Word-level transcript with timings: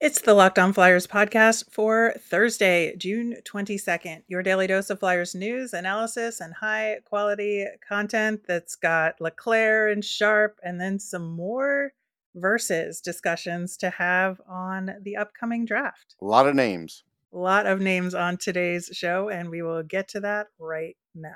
It's 0.00 0.20
the 0.20 0.32
Locked 0.32 0.60
On 0.60 0.72
Flyers 0.72 1.08
podcast 1.08 1.72
for 1.72 2.14
Thursday, 2.20 2.94
June 2.94 3.34
22nd. 3.42 4.22
Your 4.28 4.44
daily 4.44 4.68
dose 4.68 4.90
of 4.90 5.00
Flyers 5.00 5.34
news, 5.34 5.72
analysis, 5.72 6.38
and 6.38 6.54
high 6.54 6.98
quality 7.04 7.66
content 7.86 8.42
that's 8.46 8.76
got 8.76 9.20
LeClair 9.20 9.88
and 9.88 10.04
Sharp, 10.04 10.60
and 10.62 10.80
then 10.80 11.00
some 11.00 11.28
more 11.34 11.94
versus 12.36 13.00
discussions 13.00 13.76
to 13.78 13.90
have 13.90 14.40
on 14.48 14.92
the 15.02 15.16
upcoming 15.16 15.64
draft. 15.64 16.14
A 16.22 16.24
lot 16.24 16.46
of 16.46 16.54
names. 16.54 17.02
A 17.32 17.38
lot 17.38 17.66
of 17.66 17.80
names 17.80 18.14
on 18.14 18.36
today's 18.36 18.88
show, 18.92 19.28
and 19.30 19.50
we 19.50 19.62
will 19.62 19.82
get 19.82 20.06
to 20.10 20.20
that 20.20 20.46
right 20.60 20.96
now. 21.12 21.34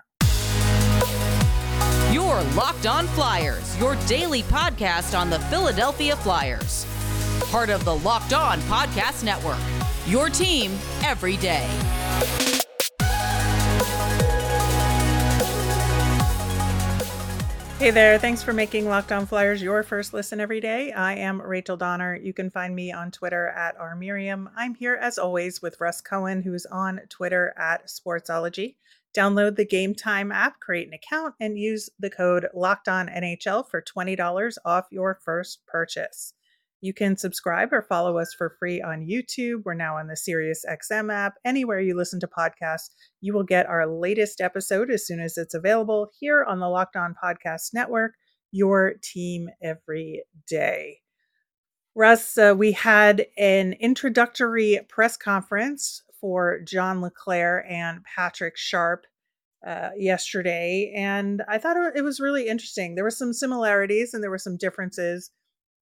Your 2.13 2.41
Locked 2.55 2.87
On 2.87 3.09
Flyers, 3.09 3.77
your 3.81 3.97
daily 4.07 4.45
podcast 4.45 5.19
on 5.19 5.31
the 5.31 5.41
Philadelphia 5.41 6.15
Flyers 6.15 6.87
part 7.53 7.69
of 7.69 7.85
the 7.85 7.95
Locked 7.97 8.33
On 8.33 8.59
Podcast 8.61 9.23
Network. 9.23 9.59
Your 10.07 10.31
team 10.31 10.73
every 11.05 11.37
day. 11.37 11.69
Hey 17.79 17.91
there, 17.91 18.19
thanks 18.19 18.43
for 18.43 18.55
making 18.55 18.89
Locked 18.89 19.13
On 19.13 19.27
Flyers 19.27 19.61
your 19.61 19.83
first 19.83 20.15
listen 20.15 20.41
every 20.41 20.61
day. 20.61 20.93
I 20.93 21.17
am 21.17 21.43
Rachel 21.43 21.77
Donner. 21.77 22.17
You 22.17 22.33
can 22.33 22.49
find 22.49 22.75
me 22.75 22.91
on 22.91 23.11
Twitter 23.11 23.49
at 23.49 23.77
rmiriam. 23.77 24.47
I'm 24.57 24.75
here 24.75 24.95
as 24.95 25.19
always 25.19 25.61
with 25.61 25.79
Russ 25.79 26.01
Cohen, 26.01 26.41
who's 26.41 26.65
on 26.65 27.03
Twitter 27.11 27.53
at 27.59 27.87
Sportsology. 27.87 28.77
Download 29.15 29.57
the 29.57 29.67
Game 29.67 29.95
Time 29.95 30.33
app, 30.33 30.59
create 30.59 30.89
an 30.89 30.95
account, 30.95 31.35
and 31.39 31.59
use 31.59 31.91
the 31.99 32.09
code 32.09 32.49
Locked 32.55 32.89
On 32.89 33.09
NHL 33.09 33.69
for 33.69 33.83
$20 33.83 34.57
off 34.65 34.87
your 34.91 35.19
first 35.23 35.67
purchase. 35.67 36.33
You 36.83 36.93
can 36.93 37.17
subscribe 37.17 37.73
or 37.73 37.81
follow 37.81 38.19
us 38.19 38.35
for 38.35 38.57
free 38.59 38.83
on 38.83 39.07
YouTube. 39.07 39.63
We're 39.65 39.75
now 39.75 39.99
on 39.99 40.09
the 40.09 40.17
Sirius 40.17 40.65
XM 40.69 41.15
app. 41.15 41.35
Anywhere 41.45 41.81
you 41.81 41.97
listen 41.97 42.19
to 42.19 42.27
podcasts, 42.27 42.91
you 43.21 43.33
will 43.33 43.45
get 43.45 43.67
our 43.67 43.87
latest 43.87 44.41
episode 44.41 44.91
as 44.91 45.07
soon 45.07 45.21
as 45.21 45.39
it's 45.39 45.55
available 45.55 46.11
here 46.19 46.45
on 46.45 46.59
the 46.59 46.69
Locked 46.69 46.97
On 46.97 47.15
Podcast 47.15 47.69
Network, 47.73 48.15
your 48.51 48.95
team 49.01 49.49
every 49.63 50.25
day. 50.49 50.99
Russ, 51.95 52.37
uh, 52.37 52.53
we 52.59 52.73
had 52.73 53.27
an 53.39 53.75
introductory 53.75 54.81
press 54.89 55.17
conference 55.17 56.03
for 56.21 56.59
John 56.63 57.01
LeClair 57.01 57.65
and 57.71 58.01
Patrick 58.03 58.57
Sharp 58.57 59.07
uh, 59.65 59.91
yesterday, 59.97 60.93
and 60.97 61.45
I 61.47 61.59
thought 61.59 61.77
it 61.95 62.03
was 62.03 62.19
really 62.19 62.49
interesting. 62.49 62.97
There 62.97 63.05
were 63.05 63.11
some 63.11 63.33
similarities 63.33 64.15
and 64.15 64.21
there 64.21 64.31
were 64.31 64.39
some 64.39 64.57
differences 64.57 65.31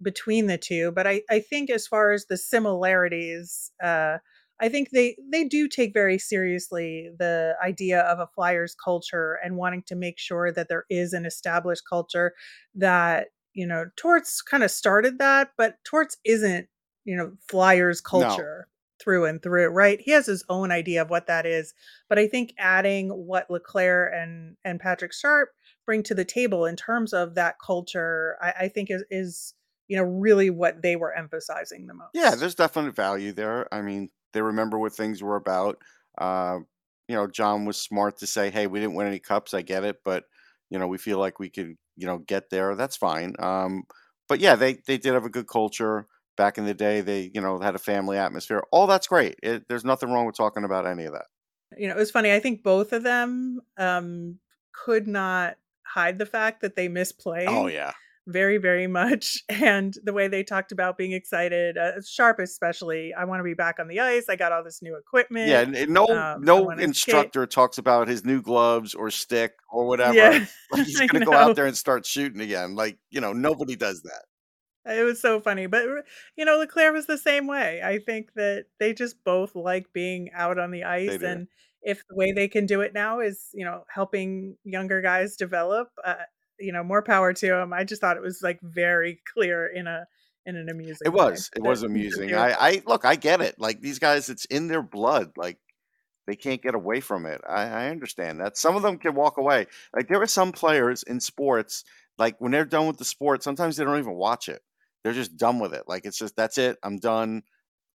between 0.02 0.46
the 0.46 0.58
two 0.58 0.90
but 0.92 1.06
i 1.06 1.22
i 1.30 1.38
think 1.38 1.70
as 1.70 1.86
far 1.86 2.12
as 2.12 2.26
the 2.26 2.36
similarities 2.36 3.70
uh 3.82 4.18
i 4.60 4.68
think 4.68 4.90
they 4.90 5.16
they 5.30 5.44
do 5.44 5.68
take 5.68 5.92
very 5.92 6.18
seriously 6.18 7.10
the 7.18 7.54
idea 7.64 8.00
of 8.02 8.18
a 8.18 8.28
flyers 8.34 8.74
culture 8.82 9.38
and 9.44 9.56
wanting 9.56 9.82
to 9.86 9.94
make 9.94 10.18
sure 10.18 10.52
that 10.52 10.68
there 10.68 10.84
is 10.90 11.12
an 11.12 11.26
established 11.26 11.82
culture 11.88 12.32
that 12.74 13.28
you 13.54 13.66
know 13.66 13.86
torts 13.96 14.42
kind 14.42 14.62
of 14.62 14.70
started 14.70 15.18
that 15.18 15.50
but 15.56 15.76
torts 15.84 16.16
isn't 16.24 16.68
you 17.04 17.16
know 17.16 17.32
flyers 17.48 18.00
culture 18.00 18.66
no. 18.66 19.02
through 19.02 19.24
and 19.24 19.42
through 19.42 19.68
right 19.68 20.00
he 20.00 20.10
has 20.10 20.26
his 20.26 20.44
own 20.48 20.70
idea 20.70 21.02
of 21.02 21.10
what 21.10 21.26
that 21.26 21.46
is 21.46 21.74
but 22.08 22.18
i 22.18 22.26
think 22.26 22.52
adding 22.58 23.08
what 23.08 23.50
LeClair 23.50 24.06
and 24.06 24.56
and 24.64 24.80
patrick 24.80 25.12
sharp 25.12 25.50
bring 25.86 26.02
to 26.02 26.14
the 26.14 26.24
table 26.24 26.66
in 26.66 26.76
terms 26.76 27.12
of 27.12 27.34
that 27.34 27.56
culture 27.64 28.36
i, 28.40 28.64
I 28.64 28.68
think 28.68 28.90
is 28.90 29.04
is 29.10 29.54
you 29.90 29.96
know, 29.96 30.04
really 30.04 30.50
what 30.50 30.82
they 30.82 30.94
were 30.94 31.12
emphasizing 31.12 31.88
the 31.88 31.94
most. 31.94 32.10
Yeah, 32.14 32.36
there's 32.36 32.54
definite 32.54 32.94
value 32.94 33.32
there. 33.32 33.66
I 33.74 33.82
mean, 33.82 34.08
they 34.32 34.40
remember 34.40 34.78
what 34.78 34.94
things 34.94 35.20
were 35.20 35.34
about. 35.34 35.78
Uh, 36.16 36.60
you 37.08 37.16
know, 37.16 37.26
John 37.26 37.64
was 37.64 37.76
smart 37.76 38.18
to 38.18 38.26
say, 38.28 38.50
"Hey, 38.50 38.68
we 38.68 38.78
didn't 38.78 38.94
win 38.94 39.08
any 39.08 39.18
cups. 39.18 39.52
I 39.52 39.62
get 39.62 39.82
it, 39.82 39.96
but 40.04 40.24
you 40.70 40.78
know, 40.78 40.86
we 40.86 40.96
feel 40.96 41.18
like 41.18 41.40
we 41.40 41.50
could, 41.50 41.74
you 41.96 42.06
know, 42.06 42.18
get 42.18 42.50
there. 42.50 42.76
That's 42.76 42.96
fine." 42.96 43.34
Um, 43.40 43.82
but 44.28 44.38
yeah, 44.38 44.54
they 44.54 44.74
they 44.86 44.96
did 44.96 45.12
have 45.14 45.24
a 45.24 45.28
good 45.28 45.48
culture 45.48 46.06
back 46.36 46.56
in 46.56 46.66
the 46.66 46.74
day. 46.74 47.00
They, 47.00 47.32
you 47.34 47.40
know, 47.40 47.58
had 47.58 47.74
a 47.74 47.80
family 47.80 48.16
atmosphere. 48.16 48.62
All 48.70 48.86
that's 48.86 49.08
great. 49.08 49.40
It, 49.42 49.64
there's 49.68 49.84
nothing 49.84 50.12
wrong 50.12 50.24
with 50.24 50.36
talking 50.36 50.62
about 50.62 50.86
any 50.86 51.04
of 51.06 51.14
that. 51.14 51.26
You 51.76 51.88
know, 51.88 51.96
it 51.96 51.98
was 51.98 52.12
funny. 52.12 52.32
I 52.32 52.38
think 52.38 52.62
both 52.62 52.92
of 52.92 53.02
them 53.02 53.60
um, 53.76 54.38
could 54.72 55.08
not 55.08 55.56
hide 55.82 56.18
the 56.18 56.26
fact 56.26 56.60
that 56.60 56.76
they 56.76 56.86
oh. 56.86 57.64
Oh 57.64 57.66
yeah 57.66 57.90
very 58.26 58.58
very 58.58 58.86
much 58.86 59.42
and 59.48 59.94
the 60.04 60.12
way 60.12 60.28
they 60.28 60.42
talked 60.42 60.72
about 60.72 60.96
being 60.96 61.12
excited 61.12 61.76
uh, 61.78 61.92
sharp 62.06 62.38
especially 62.38 63.12
i 63.14 63.24
want 63.24 63.40
to 63.40 63.44
be 63.44 63.54
back 63.54 63.78
on 63.78 63.88
the 63.88 64.00
ice 64.00 64.26
i 64.28 64.36
got 64.36 64.52
all 64.52 64.62
this 64.62 64.82
new 64.82 64.96
equipment 64.96 65.48
yeah 65.48 65.64
no 65.86 66.06
um, 66.06 66.42
no 66.42 66.70
instructor 66.70 67.42
skate. 67.42 67.50
talks 67.50 67.78
about 67.78 68.08
his 68.08 68.24
new 68.24 68.42
gloves 68.42 68.94
or 68.94 69.10
stick 69.10 69.52
or 69.70 69.86
whatever 69.86 70.14
yeah, 70.14 70.44
like 70.72 70.86
he's 70.86 71.00
gonna 71.00 71.24
go 71.24 71.32
out 71.32 71.56
there 71.56 71.66
and 71.66 71.76
start 71.76 72.04
shooting 72.04 72.40
again 72.40 72.74
like 72.74 72.98
you 73.10 73.20
know 73.20 73.32
nobody 73.32 73.76
does 73.76 74.02
that. 74.02 74.24
It 74.86 75.04
was 75.04 75.20
so 75.20 75.40
funny 75.40 75.66
but 75.66 75.84
you 76.36 76.44
know 76.44 76.58
leclair 76.64 76.92
was 76.92 77.06
the 77.06 77.18
same 77.18 77.46
way 77.46 77.82
i 77.84 77.98
think 77.98 78.32
that 78.34 78.64
they 78.78 78.94
just 78.94 79.22
both 79.24 79.54
like 79.54 79.92
being 79.92 80.30
out 80.34 80.58
on 80.58 80.70
the 80.70 80.84
ice 80.84 81.22
and 81.22 81.48
if 81.82 82.02
the 82.08 82.16
way 82.16 82.32
they 82.32 82.48
can 82.48 82.66
do 82.66 82.80
it 82.80 82.94
now 82.94 83.20
is 83.20 83.50
you 83.52 83.64
know 83.64 83.84
helping 83.92 84.56
younger 84.64 85.02
guys 85.02 85.36
develop 85.36 85.88
uh, 86.04 86.14
you 86.60 86.72
know, 86.72 86.84
more 86.84 87.02
power 87.02 87.32
to 87.32 87.60
him. 87.60 87.72
I 87.72 87.84
just 87.84 88.00
thought 88.00 88.16
it 88.16 88.22
was 88.22 88.40
like 88.42 88.60
very 88.62 89.20
clear 89.32 89.66
in 89.66 89.86
a 89.86 90.06
in 90.46 90.56
an 90.56 90.68
amusing. 90.68 91.04
It 91.04 91.12
was. 91.12 91.50
It 91.56 91.62
was 91.62 91.82
amusing. 91.82 92.34
I, 92.34 92.52
I 92.52 92.82
look. 92.86 93.04
I 93.04 93.16
get 93.16 93.40
it. 93.40 93.56
Like 93.58 93.80
these 93.80 93.98
guys, 93.98 94.28
it's 94.28 94.44
in 94.46 94.68
their 94.68 94.82
blood. 94.82 95.32
Like 95.36 95.58
they 96.26 96.36
can't 96.36 96.62
get 96.62 96.74
away 96.74 97.00
from 97.00 97.26
it. 97.26 97.40
I, 97.48 97.62
I 97.62 97.88
understand 97.88 98.40
that. 98.40 98.56
Some 98.56 98.76
of 98.76 98.82
them 98.82 98.98
can 98.98 99.14
walk 99.14 99.38
away. 99.38 99.66
Like 99.94 100.08
there 100.08 100.22
are 100.22 100.26
some 100.26 100.52
players 100.52 101.02
in 101.02 101.20
sports. 101.20 101.84
Like 102.18 102.40
when 102.40 102.52
they're 102.52 102.64
done 102.64 102.86
with 102.86 102.98
the 102.98 103.04
sport, 103.04 103.42
sometimes 103.42 103.76
they 103.76 103.84
don't 103.84 103.98
even 103.98 104.14
watch 104.14 104.48
it. 104.48 104.62
They're 105.02 105.12
just 105.12 105.36
done 105.36 105.58
with 105.58 105.72
it. 105.74 105.84
Like 105.86 106.04
it's 106.04 106.18
just 106.18 106.36
that's 106.36 106.58
it. 106.58 106.76
I'm 106.82 106.98
done. 106.98 107.42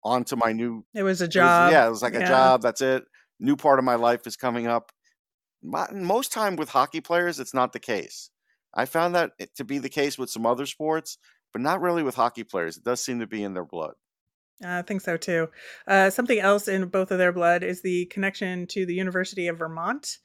On 0.06 0.22
to 0.24 0.36
my 0.36 0.53
new. 0.53 0.84
It 0.94 1.03
was 1.03 1.22
a 1.22 1.28
job. 1.28 1.62
It 1.62 1.64
was, 1.64 1.72
yeah, 1.72 1.86
it 1.86 1.91
was 1.91 2.03
like 2.03 2.12
yeah. 2.12 2.24
a 2.24 2.28
job. 2.28 2.60
That's 2.60 2.82
it. 2.82 3.04
New 3.41 3.56
part 3.56 3.78
of 3.78 3.86
my 3.86 3.94
life 3.94 4.26
is 4.26 4.36
coming 4.36 4.66
up. 4.66 4.92
Most 5.62 6.30
time 6.30 6.56
with 6.56 6.69
hockey 6.69 7.00
players, 7.00 7.41
it's 7.41 7.54
not 7.54 7.72
the 7.72 7.80
case. 7.80 8.28
I 8.74 8.86
found 8.86 9.14
that 9.14 9.32
to 9.56 9.64
be 9.64 9.78
the 9.78 9.88
case 9.88 10.18
with 10.18 10.30
some 10.30 10.46
other 10.46 10.66
sports, 10.66 11.18
but 11.52 11.62
not 11.62 11.80
really 11.80 12.02
with 12.02 12.16
hockey 12.16 12.44
players. 12.44 12.76
It 12.76 12.84
does 12.84 13.00
seem 13.00 13.20
to 13.20 13.26
be 13.26 13.42
in 13.42 13.54
their 13.54 13.64
blood. 13.64 13.94
I 14.62 14.82
think 14.82 15.00
so 15.00 15.16
too. 15.16 15.48
Uh, 15.86 16.10
something 16.10 16.38
else 16.38 16.68
in 16.68 16.86
both 16.86 17.10
of 17.10 17.18
their 17.18 17.32
blood 17.32 17.62
is 17.62 17.82
the 17.82 18.06
connection 18.06 18.66
to 18.68 18.86
the 18.86 18.94
University 18.94 19.48
of 19.48 19.58
Vermont, 19.58 20.18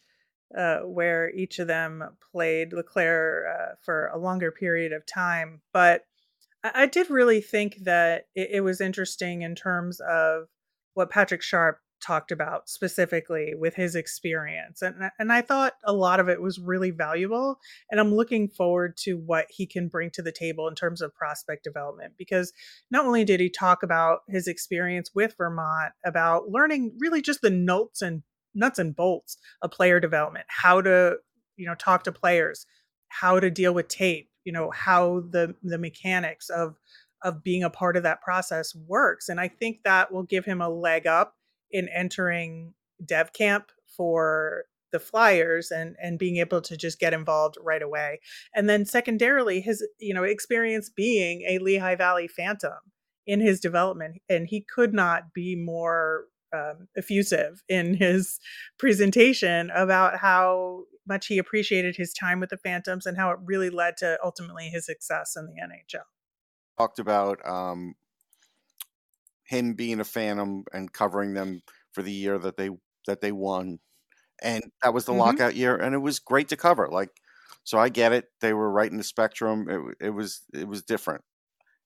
uh, 0.58 0.80
where 0.80 1.32
each 1.32 1.60
of 1.60 1.68
them 1.68 2.04
played 2.32 2.74
LeClair 2.74 3.46
uh, 3.48 3.76
for 3.84 4.08
a 4.08 4.18
longer 4.20 4.52
period 4.52 4.94
of 4.94 5.06
time. 5.06 5.62
But 5.74 6.04
I, 6.64 6.84
I 6.84 6.86
did 6.86 7.10
really 7.10 7.42
think 7.42 7.78
that 7.84 8.28
it, 8.36 8.50
it 8.54 8.62
was 8.62 8.82
interesting 8.82 9.42
in 9.42 9.56
terms 9.56 10.00
of 10.00 10.48
what 10.94 11.10
Patrick 11.10 11.42
Sharp 11.42 11.80
talked 12.00 12.32
about 12.32 12.70
specifically 12.70 13.54
with 13.58 13.76
his 13.76 13.96
experience 13.96 14.82
and 14.82 14.96
and 15.20 15.32
I 15.32 15.42
thought 15.42 15.74
a 15.84 15.94
lot 15.94 16.20
of 16.20 16.30
it 16.30 16.42
was 16.42 16.60
really 16.60 16.92
valuable 16.92 17.60
and 17.90 18.00
I'm 18.00 18.14
looking 18.14 18.48
forward 18.48 18.98
to 19.04 19.16
what 19.16 19.48
he 19.50 19.66
can 19.66 19.88
bring 19.88 20.10
to 20.12 20.22
the 20.22 20.32
table 20.32 20.68
in 20.68 20.76
terms 20.76 21.02
of 21.02 21.14
prospect 21.14 21.64
development 21.64 22.14
because 22.18 22.54
not 22.90 23.06
only 23.06 23.26
did 23.26 23.40
he 23.40 23.50
talk 23.50 23.84
about 23.84 24.20
his 24.28 24.48
experience 24.48 25.12
with 25.14 25.36
Vermont 25.38 25.94
about 26.06 26.50
learning 26.50 26.96
really 27.00 27.22
just 27.22 27.42
the 27.42 27.50
notes 27.50 28.02
and 28.02 28.24
nuts 28.56 28.80
and 28.80 28.96
bolts 28.96 29.38
of 29.62 29.72
player 29.72 30.00
development 30.00 30.46
how 30.48 30.82
to 30.82 31.18
you 31.58 31.66
know 31.66 31.76
talk 31.76 32.04
to 32.04 32.12
players 32.12 32.66
how 33.10 33.40
to 33.40 33.50
deal 33.50 33.74
with 33.74 33.88
tape 33.88 34.30
you 34.44 34.52
know 34.52 34.72
how 34.72 35.22
the 35.30 35.56
the 35.64 35.78
mechanics 35.78 36.50
of 36.50 36.76
of 37.24 37.44
being 37.44 37.64
a 37.64 37.70
part 37.70 37.98
of 37.98 38.04
that 38.04 38.22
process 38.22 38.74
works 38.88 39.30
and 39.30 39.40
I 39.40 39.48
think 39.48 39.84
that 39.84 40.12
will 40.12 40.24
give 40.24 40.46
him 40.46 40.62
a 40.62 40.70
leg 40.70 41.06
up 41.06 41.36
in 41.72 41.88
entering 41.90 42.74
dev 43.06 43.34
camp 43.34 43.72
for 43.86 44.66
the 44.92 45.00
flyers 45.00 45.72
and 45.72 45.96
and 46.02 46.18
being 46.18 46.38
able 46.38 46.62
to 46.62 46.76
just 46.76 47.00
get 47.00 47.14
involved 47.14 47.58
right 47.62 47.82
away. 47.82 48.20
And 48.56 48.70
then 48.70 48.86
secondarily 48.86 49.62
his 49.62 49.86
you 50.00 50.14
know 50.14 50.24
experience 50.24 50.90
being 50.90 51.44
a 51.48 51.60
lehigh 51.60 51.96
valley 51.96 52.28
phantom 52.28 52.80
in 53.28 53.40
his 53.40 53.60
development 53.60 54.18
and 54.28 54.48
he 54.48 54.62
could 54.62 54.94
not 54.94 55.34
be 55.34 55.56
more 55.56 56.26
um, 56.52 56.88
effusive 56.98 57.62
in 57.70 57.94
his 57.94 58.40
presentation 58.80 59.70
about 59.76 60.18
how 60.18 60.86
much 61.08 61.28
he 61.28 61.38
appreciated 61.38 61.96
his 61.96 62.12
time 62.14 62.40
with 62.40 62.50
the 62.50 62.58
phantoms 62.58 63.06
and 63.06 63.18
how 63.18 63.30
it 63.30 63.38
really 63.44 63.70
led 63.70 63.98
to 63.98 64.18
ultimately 64.24 64.70
his 64.70 64.88
success 64.88 65.36
in 65.36 65.46
the 65.46 65.62
nhl 65.62 66.02
talked 66.80 66.98
about 66.98 67.46
um, 67.48 67.94
him 69.50 69.74
being 69.74 70.00
a 70.00 70.04
Phantom 70.04 70.64
and 70.72 70.94
covering 70.94 71.34
them 71.34 71.62
for 71.92 72.04
the 72.04 72.12
year 72.12 72.38
that 72.38 72.56
they 72.56 72.70
that 73.08 73.20
they 73.20 73.32
won, 73.32 73.80
and 74.42 74.64
that 74.84 74.94
was 74.94 75.06
the 75.06 75.12
mm-hmm. 75.12 75.22
lockout 75.22 75.56
year, 75.56 75.76
and 75.76 75.96
it 75.96 76.00
was 76.00 76.20
great 76.20 76.50
to 76.50 76.56
cover. 76.56 76.88
Like, 76.92 77.10
so 77.64 77.80
I 77.80 77.90
get 77.90 78.14
it; 78.14 78.26
they 78.42 78.54
were 78.54 78.72
right 78.72 78.92
in 78.92 78.98
the 78.98 79.04
spectrum. 79.04 79.68
It, 79.68 80.08
it 80.08 80.10
was 80.12 80.42
it 80.54 80.68
was 80.68 80.84
different, 80.84 81.24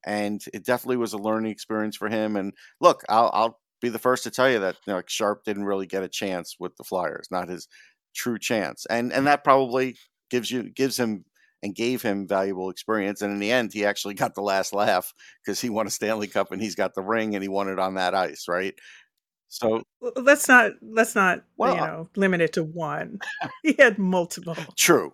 and 0.05 0.43
it 0.53 0.65
definitely 0.65 0.97
was 0.97 1.13
a 1.13 1.17
learning 1.17 1.51
experience 1.51 1.95
for 1.95 2.09
him. 2.09 2.35
And 2.35 2.53
look, 2.81 3.03
I'll, 3.07 3.31
I'll 3.33 3.59
be 3.81 3.89
the 3.89 3.99
first 3.99 4.23
to 4.23 4.31
tell 4.31 4.51
you 4.51 4.59
that 4.59 4.75
you 4.85 4.93
know, 4.93 5.01
Sharp 5.07 5.45
didn't 5.45 5.65
really 5.65 5.87
get 5.87 6.03
a 6.03 6.09
chance 6.09 6.57
with 6.59 6.75
the 6.75 6.83
Flyers, 6.83 7.29
not 7.31 7.47
his 7.47 7.69
true 8.13 8.37
chance, 8.37 8.85
and 8.89 9.13
and 9.13 9.25
that 9.27 9.45
probably 9.45 9.95
gives 10.29 10.51
you 10.51 10.63
gives 10.63 10.99
him 10.99 11.23
and 11.63 11.73
gave 11.73 12.01
him 12.01 12.27
valuable 12.27 12.69
experience. 12.69 13.21
And 13.21 13.33
in 13.33 13.39
the 13.39 13.51
end, 13.51 13.71
he 13.71 13.85
actually 13.85 14.13
got 14.13 14.35
the 14.35 14.41
last 14.41 14.73
laugh 14.73 15.13
because 15.43 15.61
he 15.61 15.69
won 15.69 15.87
a 15.87 15.89
Stanley 15.89 16.27
Cup 16.27 16.51
and 16.51 16.61
he's 16.61 16.75
got 16.75 16.93
the 16.93 17.01
ring 17.01 17.33
and 17.33 17.41
he 17.41 17.47
won 17.47 17.69
it 17.69 17.79
on 17.79 17.95
that 17.95 18.13
ice, 18.13 18.47
right? 18.47 18.75
So 19.47 19.83
let's 20.15 20.47
not 20.47 20.71
let's 20.81 21.13
not 21.15 21.43
well, 21.57 21.75
you 21.75 21.81
know 21.81 22.09
limit 22.15 22.41
it 22.41 22.53
to 22.53 22.63
one. 22.63 23.19
he 23.63 23.75
had 23.77 23.97
multiple. 23.99 24.57
True, 24.75 25.13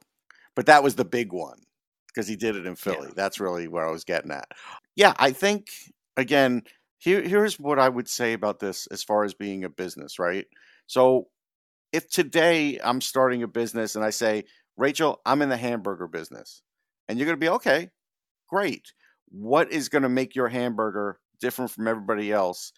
but 0.56 0.66
that 0.66 0.81
was 0.81 0.96
the 0.96 1.06
big 1.06 1.34
one 1.34 1.60
because 2.07 2.28
he 2.28 2.38
did 2.38 2.56
it 2.56 2.66
in 2.66 2.75
Philly. 2.75 3.07
Yeah. 3.07 3.13
That's 3.16 3.42
really 3.42 3.68
where 3.68 3.86
I 3.86 3.92
was 3.92 4.06
getting 4.06 4.31
at. 4.31 4.48
Yeah, 4.95 5.13
I 5.19 5.31
think 5.31 5.68
again 6.16 6.63
here 7.00 7.22
here's 7.22 7.60
what 7.60 7.80
I 7.80 7.90
would 7.90 8.07
say 8.07 8.31
about 8.31 8.60
this 8.60 8.88
as 8.88 9.04
far 9.04 9.25
as 9.25 9.34
being 9.34 9.66
a 9.66 9.69
business, 9.69 10.18
right? 10.19 10.48
So 10.88 11.28
if 11.92 12.10
today 12.10 12.80
I'm 12.81 13.02
starting 13.02 13.44
a 13.44 13.48
business 13.48 13.98
and 13.98 14.06
I 14.06 14.10
say, 14.10 14.45
Rachel, 14.80 15.20
I'm 15.26 15.42
in 15.42 15.50
the 15.50 15.58
hamburger 15.58 16.08
business, 16.08 16.64
and 17.10 17.20
you're 17.20 17.26
going 17.26 17.38
to 17.38 17.46
be 17.46 17.50
okay, 17.50 17.90
great. 18.48 18.94
What 19.28 19.74
is 19.74 19.90
going 19.90 20.04
to 20.04 20.10
make 20.10 20.36
your 20.36 20.48
hamburger 20.48 21.20
different 21.42 21.72
from 21.72 21.86
everybody 21.86 22.31
else? 22.31 22.72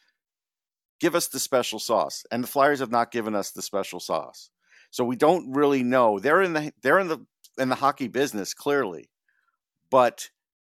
Give 0.99 1.13
us 1.13 1.27
the 1.27 1.39
special 1.39 1.77
sauce. 1.77 2.23
And 2.31 2.43
the 2.43 2.47
Flyers 2.47 2.79
have 2.79 2.89
not 2.89 3.11
given 3.11 3.35
us 3.35 3.51
the 3.51 3.61
special 3.61 3.99
sauce. 3.99 4.49
So 4.89 5.03
we 5.03 5.15
don't 5.15 5.53
really 5.53 5.83
know. 5.83 6.17
They're 6.17 6.41
in 6.41 6.53
the 6.53 6.73
they're 6.81 6.99
in 6.99 7.07
the 7.07 7.23
in 7.59 7.69
the 7.69 7.75
hockey 7.75 8.07
business 8.07 8.55
clearly. 8.55 9.09
But 9.91 10.27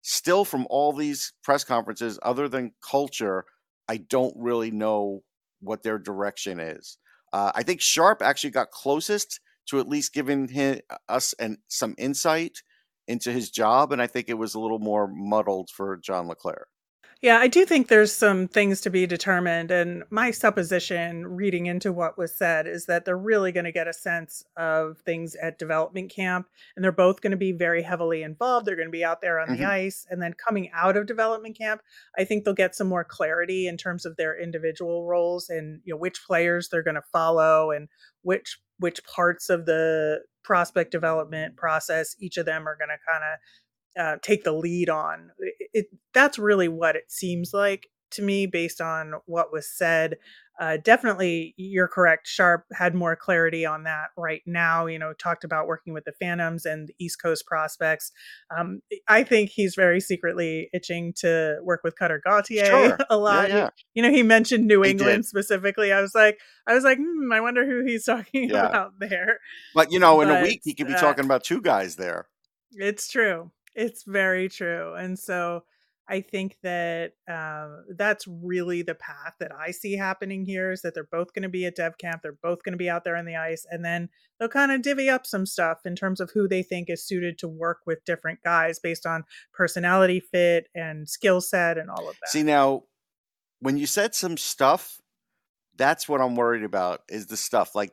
still 0.04 0.46
from 0.46 0.66
all 0.70 0.94
these 0.94 1.34
press 1.44 1.66
conferences 1.66 2.18
other 2.24 2.48
than 2.48 2.72
culture, 2.82 3.44
I 3.90 3.98
don't 3.98 4.34
really 4.38 4.72
know 4.72 5.24
what 5.60 5.84
their 5.84 6.00
direction 6.00 6.62
is. 6.62 6.98
Uh, 7.34 7.52
I 7.54 7.64
think 7.64 7.82
Sharp 7.82 8.22
actually 8.22 8.52
got 8.52 8.72
closest 8.72 9.42
to 9.68 9.80
at 9.80 9.88
least 9.88 10.14
giving 10.14 10.48
him, 10.50 10.80
uh, 10.90 10.98
us 11.10 11.34
and 11.40 11.58
some 11.68 11.96
insight 11.98 12.60
into 13.08 13.32
his 13.32 13.50
job, 13.52 13.92
and 13.92 14.02
I 14.02 14.08
think 14.08 14.30
it 14.30 14.36
was 14.36 14.56
a 14.56 14.60
little 14.60 14.80
more 14.80 15.08
muddled 15.08 15.70
for 15.70 15.98
John 15.98 16.28
LeClair. 16.28 16.68
Yeah, 17.22 17.40
I 17.40 17.48
do 17.48 17.66
think 17.66 17.88
there's 17.88 18.14
some 18.14 18.48
things 18.48 18.82
to 18.82 18.92
be 18.92 19.08
determined. 19.08 19.72
And 19.72 20.04
my 20.12 20.30
supposition, 20.30 21.26
reading 21.26 21.66
into 21.66 21.92
what 21.92 22.18
was 22.18 22.36
said, 22.36 22.68
is 22.68 22.86
that 22.86 23.06
they're 23.06 23.18
really 23.18 23.52
going 23.52 23.66
to 23.66 23.72
get 23.72 23.88
a 23.88 23.94
sense 23.94 24.44
of 24.56 25.00
things 25.00 25.36
at 25.36 25.58
development 25.58 26.12
camp. 26.12 26.48
And 26.76 26.84
they're 26.84 26.92
both 26.92 27.22
going 27.22 27.32
to 27.32 27.38
be 27.38 27.54
very 27.54 27.82
heavily 27.82 28.22
involved. 28.22 28.68
They're 28.68 28.76
going 28.76 28.88
to 28.88 28.92
be 28.92 29.04
out 29.04 29.22
there 29.22 29.40
on 29.40 29.48
mm-hmm. 29.48 29.64
the 29.64 29.68
ice. 29.68 30.06
And 30.10 30.22
then 30.22 30.34
coming 30.34 30.70
out 30.74 30.96
of 30.96 31.08
development 31.08 31.58
camp, 31.58 31.82
I 32.18 32.24
think 32.24 32.44
they'll 32.44 32.54
get 32.54 32.76
some 32.76 32.88
more 32.88 33.04
clarity 33.04 33.68
in 33.68 33.78
terms 33.78 34.06
of 34.06 34.16
their 34.16 34.40
individual 34.40 35.06
roles 35.06 35.50
and 35.50 35.82
you 35.84 35.94
know 35.94 35.98
which 35.98 36.24
players 36.26 36.70
they're 36.70 36.84
going 36.84 36.96
to 36.96 37.02
follow 37.02 37.72
and 37.72 37.88
which 38.22 38.60
which 38.80 39.04
parts 39.06 39.50
of 39.50 39.66
the 39.66 40.20
prospect 40.44 40.92
development 40.92 41.58
process 41.58 42.16
each 42.20 42.38
of 42.38 42.46
them 42.46 42.68
are 42.68 42.78
going 42.78 42.90
to 42.90 43.12
kind 43.12 43.24
of 43.24 43.40
uh, 43.98 44.18
take 44.22 44.44
the 44.44 44.52
lead 44.52 44.90
on. 44.90 45.32
It, 45.40 45.70
it, 45.74 45.86
that's 46.14 46.40
really 46.40 46.68
what 46.68 46.96
it 46.96 47.12
seems 47.12 47.54
like 47.54 47.88
to 48.12 48.22
me 48.22 48.46
based 48.46 48.82
on 48.82 49.14
what 49.26 49.52
was 49.52 49.70
said. 49.70 50.18
Uh, 50.60 50.78
definitely, 50.84 51.54
you're 51.56 51.88
correct. 51.88 52.26
Sharp 52.26 52.66
had 52.74 52.96
more 52.96 53.16
clarity 53.16 53.64
on 53.64 53.84
that 53.84 54.08
right 54.18 54.42
now. 54.48 54.88
You 54.88 54.98
know, 54.98 55.14
talked 55.14 55.44
about 55.44 55.68
working 55.68 55.94
with 55.94 56.04
the 56.06 56.14
Phantoms 56.14 56.66
and 56.66 56.88
the 56.88 56.96
East 57.00 57.22
Coast 57.22 57.46
prospects. 57.46 58.12
Um, 58.56 58.82
I 59.08 59.22
think 59.22 59.52
he's 59.52 59.76
very 59.76 60.00
secretly 60.00 60.70
itching 60.74 61.14
to 61.18 61.58
work 61.62 61.82
with 61.84 61.96
Cutter 61.96 62.20
Gauthier 62.26 62.66
sure. 62.66 62.98
a 63.12 63.18
lot. 63.18 63.50
Yeah, 63.50 63.56
yeah. 63.56 63.70
You 63.94 64.02
know, 64.02 64.10
he 64.10 64.24
mentioned 64.24 64.66
New 64.66 64.84
England 64.84 65.28
specifically. 65.28 65.94
I 65.94 66.02
was 66.02 66.16
like, 66.16 66.40
I 66.66 66.74
was 66.74 66.84
like, 66.84 66.98
hmm, 66.98 67.32
I 67.32 67.40
wonder 67.40 67.64
who 67.64 67.86
he's 67.86 68.06
talking 68.06 68.50
yeah. 68.50 68.68
about 68.68 68.94
there. 69.00 69.40
But 69.76 69.92
you 69.92 70.00
know, 70.00 70.22
in 70.22 70.30
but, 70.30 70.42
a 70.42 70.44
week, 70.44 70.62
he 70.64 70.74
could 70.74 70.88
be 70.88 70.96
uh, 70.96 71.00
talking 71.00 71.26
about 71.26 71.44
two 71.44 71.62
guys 71.62 71.98
there. 71.98 72.28
It's 72.72 73.08
true. 73.12 73.52
It's 73.78 74.04
very 74.04 74.50
true. 74.50 74.96
And 74.96 75.18
so 75.18 75.64
I 76.10 76.22
think 76.22 76.58
that 76.64 77.12
um, 77.30 77.84
that's 77.98 78.26
really 78.28 78.82
the 78.82 78.96
path 78.96 79.36
that 79.40 79.52
I 79.54 79.72
see 79.72 79.98
happening 79.98 80.46
here 80.46 80.72
is 80.72 80.82
that 80.82 80.94
they're 80.94 81.08
both 81.12 81.34
going 81.34 81.44
to 81.44 81.50
be 81.50 81.66
at 81.66 81.76
dev 81.76 81.98
camp. 81.98 82.22
They're 82.24 82.38
both 82.42 82.64
going 82.64 82.74
to 82.74 82.78
be 82.78 82.90
out 82.90 83.04
there 83.04 83.18
on 83.18 83.26
the 83.26 83.36
ice. 83.36 83.66
And 83.70 83.84
then 83.86 84.10
they'll 84.40 84.50
kind 84.50 84.72
of 84.72 84.82
divvy 84.82 85.10
up 85.10 85.26
some 85.26 85.46
stuff 85.46 85.86
in 85.86 85.96
terms 85.96 86.20
of 86.20 86.32
who 86.32 86.48
they 86.48 86.64
think 86.64 86.90
is 86.90 87.06
suited 87.06 87.38
to 87.40 87.48
work 87.48 87.80
with 87.86 88.06
different 88.06 88.40
guys 88.44 88.80
based 88.80 89.06
on 89.06 89.26
personality 89.54 90.20
fit 90.20 90.70
and 90.74 91.08
skill 91.08 91.42
set 91.42 91.78
and 91.78 91.90
all 91.90 92.10
of 92.10 92.16
that. 92.22 92.30
See, 92.30 92.44
now, 92.44 92.84
when 93.60 93.78
you 93.78 93.86
said 93.86 94.16
some 94.16 94.38
stuff, 94.38 95.00
that's 95.76 96.10
what 96.10 96.22
I'm 96.22 96.36
worried 96.36 96.64
about 96.64 97.02
is 97.10 97.28
the 97.28 97.38
stuff. 97.38 97.76
Like, 97.76 97.92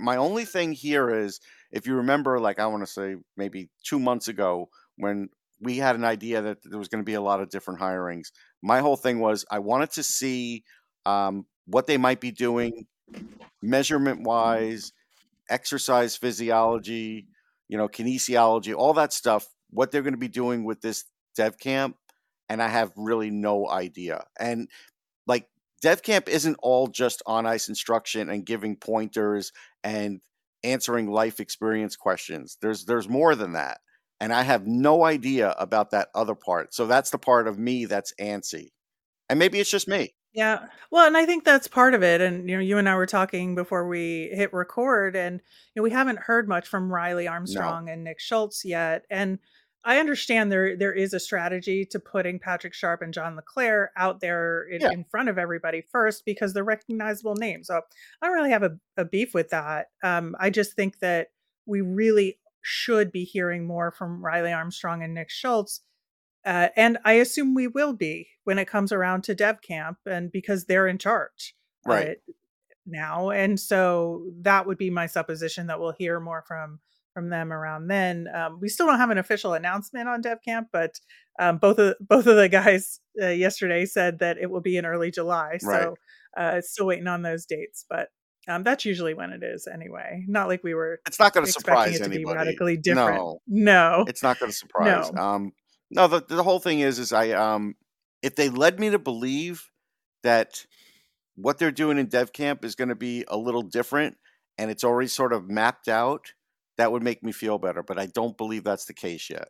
my 0.00 0.16
only 0.16 0.44
thing 0.44 0.72
here 0.72 1.10
is 1.10 1.40
if 1.70 1.86
you 1.86 1.94
remember, 1.94 2.38
like, 2.38 2.58
I 2.58 2.66
want 2.66 2.84
to 2.84 2.92
say 2.92 3.16
maybe 3.36 3.70
two 3.84 3.98
months 3.98 4.28
ago, 4.28 4.68
when 4.96 5.28
we 5.62 5.76
had 5.76 5.94
an 5.94 6.04
idea 6.04 6.42
that 6.42 6.58
there 6.64 6.78
was 6.78 6.88
going 6.88 7.02
to 7.02 7.08
be 7.08 7.14
a 7.14 7.20
lot 7.20 7.40
of 7.40 7.48
different 7.48 7.80
hirings. 7.80 8.32
My 8.62 8.80
whole 8.80 8.96
thing 8.96 9.20
was 9.20 9.44
I 9.50 9.60
wanted 9.60 9.92
to 9.92 10.02
see 10.02 10.64
um, 11.06 11.46
what 11.66 11.86
they 11.86 11.96
might 11.96 12.20
be 12.20 12.32
doing 12.32 12.86
measurement 13.62 14.22
wise, 14.22 14.92
exercise 15.48 16.16
physiology, 16.16 17.28
you 17.68 17.78
know, 17.78 17.88
kinesiology, 17.88 18.74
all 18.74 18.94
that 18.94 19.12
stuff, 19.12 19.46
what 19.70 19.90
they're 19.90 20.02
going 20.02 20.14
to 20.14 20.18
be 20.18 20.28
doing 20.28 20.64
with 20.64 20.80
this 20.80 21.04
dev 21.36 21.58
camp. 21.58 21.96
And 22.48 22.60
I 22.60 22.68
have 22.68 22.92
really 22.96 23.30
no 23.30 23.68
idea. 23.68 24.24
And 24.38 24.68
like 25.26 25.46
dev 25.80 26.02
camp 26.02 26.28
isn't 26.28 26.58
all 26.60 26.88
just 26.88 27.22
on 27.24 27.46
ice 27.46 27.68
instruction 27.68 28.28
and 28.28 28.44
giving 28.44 28.76
pointers 28.76 29.52
and 29.84 30.20
answering 30.64 31.10
life 31.10 31.38
experience 31.38 31.96
questions. 31.96 32.58
There's 32.60 32.84
there's 32.84 33.08
more 33.08 33.34
than 33.34 33.52
that 33.52 33.78
and 34.22 34.32
I 34.32 34.42
have 34.42 34.68
no 34.68 35.04
idea 35.04 35.52
about 35.58 35.90
that 35.90 36.08
other 36.14 36.36
part. 36.36 36.72
So 36.72 36.86
that's 36.86 37.10
the 37.10 37.18
part 37.18 37.48
of 37.48 37.58
me 37.58 37.86
that's 37.86 38.14
antsy. 38.20 38.68
And 39.28 39.36
maybe 39.36 39.58
it's 39.58 39.68
just 39.68 39.88
me. 39.88 40.14
Yeah. 40.32 40.66
Well, 40.92 41.08
and 41.08 41.16
I 41.16 41.26
think 41.26 41.44
that's 41.44 41.66
part 41.66 41.92
of 41.92 42.04
it. 42.04 42.20
And 42.20 42.48
you 42.48 42.54
know, 42.54 42.62
you 42.62 42.78
and 42.78 42.88
I 42.88 42.94
were 42.94 43.04
talking 43.04 43.56
before 43.56 43.88
we 43.88 44.30
hit 44.32 44.52
record, 44.52 45.16
and 45.16 45.40
you 45.74 45.80
know, 45.80 45.82
we 45.82 45.90
haven't 45.90 46.20
heard 46.20 46.48
much 46.48 46.68
from 46.68 46.90
Riley 46.90 47.26
Armstrong 47.26 47.86
no. 47.86 47.92
and 47.92 48.04
Nick 48.04 48.20
Schultz 48.20 48.64
yet. 48.64 49.04
And 49.10 49.40
I 49.84 49.98
understand 49.98 50.52
there 50.52 50.76
there 50.76 50.92
is 50.92 51.12
a 51.14 51.20
strategy 51.20 51.84
to 51.86 51.98
putting 51.98 52.38
Patrick 52.38 52.74
Sharp 52.74 53.02
and 53.02 53.12
John 53.12 53.34
LeClair 53.34 53.90
out 53.96 54.20
there 54.20 54.62
in, 54.62 54.82
yeah. 54.82 54.92
in 54.92 55.02
front 55.02 55.30
of 55.30 55.36
everybody 55.36 55.82
first 55.90 56.24
because 56.24 56.54
they're 56.54 56.62
recognizable 56.62 57.34
names. 57.34 57.66
So 57.66 57.80
I 58.22 58.26
don't 58.26 58.36
really 58.36 58.52
have 58.52 58.62
a, 58.62 58.78
a 58.96 59.04
beef 59.04 59.34
with 59.34 59.50
that. 59.50 59.88
Um, 60.04 60.36
I 60.38 60.50
just 60.50 60.74
think 60.74 61.00
that 61.00 61.32
we 61.66 61.80
really 61.80 62.38
should 62.62 63.12
be 63.12 63.24
hearing 63.24 63.66
more 63.66 63.90
from 63.90 64.24
Riley 64.24 64.52
Armstrong 64.52 65.02
and 65.02 65.14
Nick 65.14 65.30
Schultz. 65.30 65.80
Uh, 66.44 66.68
and 66.76 66.98
I 67.04 67.14
assume 67.14 67.54
we 67.54 67.68
will 67.68 67.92
be 67.92 68.28
when 68.44 68.58
it 68.58 68.66
comes 68.66 68.92
around 68.92 69.22
to 69.24 69.34
Dev 69.34 69.62
Camp, 69.62 69.98
and 70.06 70.32
because 70.32 70.64
they're 70.64 70.88
in 70.88 70.98
charge 70.98 71.54
right 71.86 72.18
now, 72.84 73.30
and 73.30 73.60
so 73.60 74.24
that 74.40 74.66
would 74.66 74.78
be 74.78 74.90
my 74.90 75.06
supposition 75.06 75.68
that 75.68 75.78
we'll 75.78 75.94
hear 75.96 76.18
more 76.18 76.42
from 76.46 76.80
from 77.14 77.28
them 77.28 77.52
around 77.52 77.88
then. 77.88 78.26
Um, 78.34 78.58
we 78.60 78.68
still 78.68 78.86
don't 78.86 78.98
have 78.98 79.10
an 79.10 79.18
official 79.18 79.52
announcement 79.52 80.08
on 80.08 80.20
Dev 80.20 80.38
Camp, 80.44 80.68
but 80.72 80.98
um, 81.38 81.58
both 81.58 81.78
of 81.78 81.94
both 82.00 82.26
of 82.26 82.36
the 82.36 82.48
guys 82.48 82.98
uh, 83.22 83.28
yesterday 83.28 83.86
said 83.86 84.18
that 84.18 84.38
it 84.38 84.50
will 84.50 84.60
be 84.60 84.76
in 84.76 84.86
early 84.86 85.10
July. 85.10 85.58
So 85.58 85.94
right. 86.36 86.56
uh, 86.56 86.60
still 86.60 86.86
waiting 86.86 87.06
on 87.06 87.22
those 87.22 87.46
dates, 87.46 87.84
but 87.88 88.08
um, 88.48 88.62
that's 88.62 88.84
usually 88.84 89.14
when 89.14 89.30
it 89.30 89.42
is 89.42 89.68
anyway. 89.72 90.24
Not 90.26 90.48
like 90.48 90.64
we 90.64 90.74
were. 90.74 91.00
It's 91.06 91.18
not 91.18 91.32
going 91.32 91.46
to 91.46 91.52
surprise 91.52 91.96
it 91.96 91.98
to 91.98 92.04
anybody. 92.04 92.36
radically 92.36 92.76
different. 92.76 93.16
No, 93.16 93.38
no, 93.46 94.04
it's 94.08 94.22
not 94.22 94.38
going 94.38 94.50
to 94.52 94.56
surprise. 94.56 95.12
No. 95.12 95.22
Um, 95.22 95.52
no. 95.90 96.08
The 96.08 96.24
the 96.28 96.42
whole 96.42 96.58
thing 96.58 96.80
is, 96.80 96.98
is 96.98 97.12
I 97.12 97.30
um, 97.30 97.74
if 98.22 98.34
they 98.34 98.48
led 98.48 98.80
me 98.80 98.90
to 98.90 98.98
believe 98.98 99.70
that 100.22 100.66
what 101.36 101.58
they're 101.58 101.70
doing 101.70 101.98
in 101.98 102.06
Dev 102.06 102.32
Camp 102.32 102.64
is 102.64 102.74
going 102.74 102.88
to 102.88 102.94
be 102.94 103.24
a 103.28 103.36
little 103.36 103.62
different, 103.62 104.16
and 104.58 104.70
it's 104.70 104.84
already 104.84 105.08
sort 105.08 105.32
of 105.32 105.48
mapped 105.48 105.88
out, 105.88 106.32
that 106.78 106.90
would 106.90 107.02
make 107.02 107.22
me 107.22 107.32
feel 107.32 107.58
better. 107.58 107.82
But 107.82 107.98
I 107.98 108.06
don't 108.06 108.36
believe 108.36 108.64
that's 108.64 108.86
the 108.86 108.94
case 108.94 109.30
yet. 109.30 109.48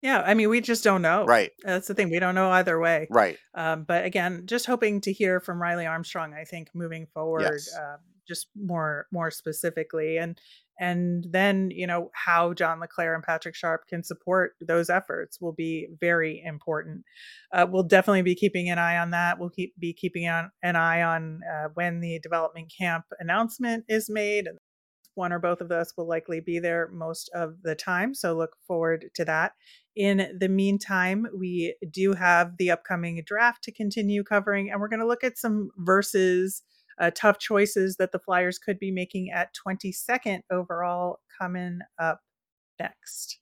Yeah, 0.00 0.22
I 0.24 0.34
mean, 0.34 0.48
we 0.48 0.60
just 0.60 0.84
don't 0.84 1.02
know. 1.02 1.24
Right. 1.24 1.50
That's 1.64 1.88
the 1.88 1.94
thing. 1.94 2.10
We 2.10 2.20
don't 2.20 2.36
know 2.36 2.50
either 2.50 2.78
way. 2.78 3.08
Right. 3.10 3.36
Um, 3.54 3.82
but 3.82 4.04
again, 4.04 4.42
just 4.46 4.66
hoping 4.66 5.00
to 5.02 5.12
hear 5.12 5.40
from 5.40 5.60
Riley 5.60 5.86
Armstrong. 5.86 6.34
I 6.34 6.44
think 6.44 6.68
moving 6.72 7.06
forward, 7.12 7.42
yes. 7.42 7.74
uh, 7.76 7.96
just 8.28 8.48
more 8.56 9.06
more 9.10 9.30
specifically 9.30 10.18
and 10.18 10.38
and 10.78 11.26
then 11.30 11.70
you 11.72 11.86
know 11.86 12.10
how 12.14 12.52
john 12.52 12.80
leclair 12.80 13.14
and 13.14 13.24
patrick 13.24 13.54
sharp 13.54 13.86
can 13.88 14.04
support 14.04 14.52
those 14.60 14.90
efforts 14.90 15.40
will 15.40 15.52
be 15.52 15.88
very 16.00 16.42
important. 16.44 17.04
Uh, 17.52 17.66
we'll 17.68 17.82
definitely 17.82 18.22
be 18.22 18.34
keeping 18.34 18.70
an 18.70 18.78
eye 18.78 18.98
on 18.98 19.10
that. 19.10 19.38
We'll 19.38 19.50
keep 19.50 19.74
be 19.78 19.92
keeping 19.92 20.28
on 20.28 20.50
an 20.62 20.76
eye 20.76 21.02
on 21.02 21.40
uh, 21.50 21.68
when 21.74 22.00
the 22.00 22.18
development 22.20 22.72
camp 22.76 23.04
announcement 23.18 23.84
is 23.88 24.08
made 24.08 24.48
one 25.14 25.32
or 25.32 25.40
both 25.40 25.60
of 25.60 25.72
us 25.72 25.92
will 25.96 26.06
likely 26.06 26.38
be 26.38 26.60
there 26.60 26.88
most 26.92 27.28
of 27.34 27.56
the 27.64 27.74
time 27.74 28.14
so 28.14 28.36
look 28.36 28.56
forward 28.66 29.06
to 29.14 29.24
that. 29.24 29.52
In 29.96 30.36
the 30.38 30.48
meantime, 30.48 31.26
we 31.36 31.74
do 31.90 32.12
have 32.12 32.56
the 32.56 32.70
upcoming 32.70 33.20
draft 33.26 33.64
to 33.64 33.72
continue 33.72 34.22
covering, 34.22 34.70
and 34.70 34.80
we're 34.80 34.88
going 34.88 35.00
to 35.00 35.06
look 35.06 35.24
at 35.24 35.36
some 35.36 35.70
versus 35.76 36.62
uh, 37.00 37.10
tough 37.14 37.38
choices 37.38 37.96
that 37.96 38.12
the 38.12 38.18
Flyers 38.18 38.58
could 38.58 38.78
be 38.78 38.90
making 38.90 39.30
at 39.30 39.54
22nd 39.66 40.40
overall 40.50 41.20
coming 41.38 41.80
up 41.98 42.20
next. 42.78 43.38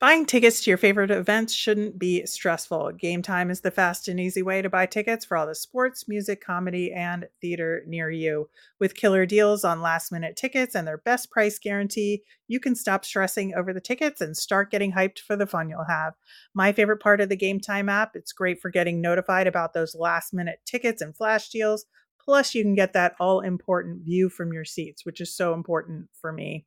Buying 0.00 0.26
tickets 0.26 0.62
to 0.62 0.70
your 0.70 0.78
favorite 0.78 1.10
events 1.10 1.52
shouldn't 1.52 1.98
be 1.98 2.24
stressful. 2.24 2.92
Game 2.92 3.20
Time 3.20 3.50
is 3.50 3.62
the 3.62 3.72
fast 3.72 4.06
and 4.06 4.20
easy 4.20 4.42
way 4.42 4.62
to 4.62 4.70
buy 4.70 4.86
tickets 4.86 5.24
for 5.24 5.36
all 5.36 5.44
the 5.44 5.56
sports, 5.56 6.06
music, 6.06 6.40
comedy, 6.40 6.92
and 6.92 7.26
theater 7.40 7.82
near 7.84 8.08
you. 8.08 8.48
With 8.78 8.94
killer 8.94 9.26
deals 9.26 9.64
on 9.64 9.82
last 9.82 10.12
minute 10.12 10.36
tickets 10.36 10.76
and 10.76 10.86
their 10.86 10.98
best 10.98 11.32
price 11.32 11.58
guarantee, 11.58 12.22
you 12.46 12.60
can 12.60 12.76
stop 12.76 13.04
stressing 13.04 13.54
over 13.56 13.72
the 13.72 13.80
tickets 13.80 14.20
and 14.20 14.36
start 14.36 14.70
getting 14.70 14.92
hyped 14.92 15.18
for 15.18 15.34
the 15.34 15.48
fun 15.48 15.68
you'll 15.68 15.82
have. 15.82 16.14
My 16.54 16.70
favorite 16.70 17.02
part 17.02 17.20
of 17.20 17.28
the 17.28 17.34
Game 17.34 17.58
Time 17.58 17.88
app, 17.88 18.12
it's 18.14 18.32
great 18.32 18.60
for 18.60 18.70
getting 18.70 19.00
notified 19.00 19.48
about 19.48 19.72
those 19.72 19.96
last 19.96 20.32
minute 20.32 20.60
tickets 20.64 21.02
and 21.02 21.16
flash 21.16 21.48
deals. 21.48 21.86
Plus, 22.28 22.54
you 22.54 22.62
can 22.62 22.74
get 22.74 22.92
that 22.92 23.14
all 23.18 23.40
important 23.40 24.04
view 24.04 24.28
from 24.28 24.52
your 24.52 24.66
seats, 24.66 25.06
which 25.06 25.18
is 25.18 25.34
so 25.34 25.54
important 25.54 26.08
for 26.20 26.30
me. 26.30 26.66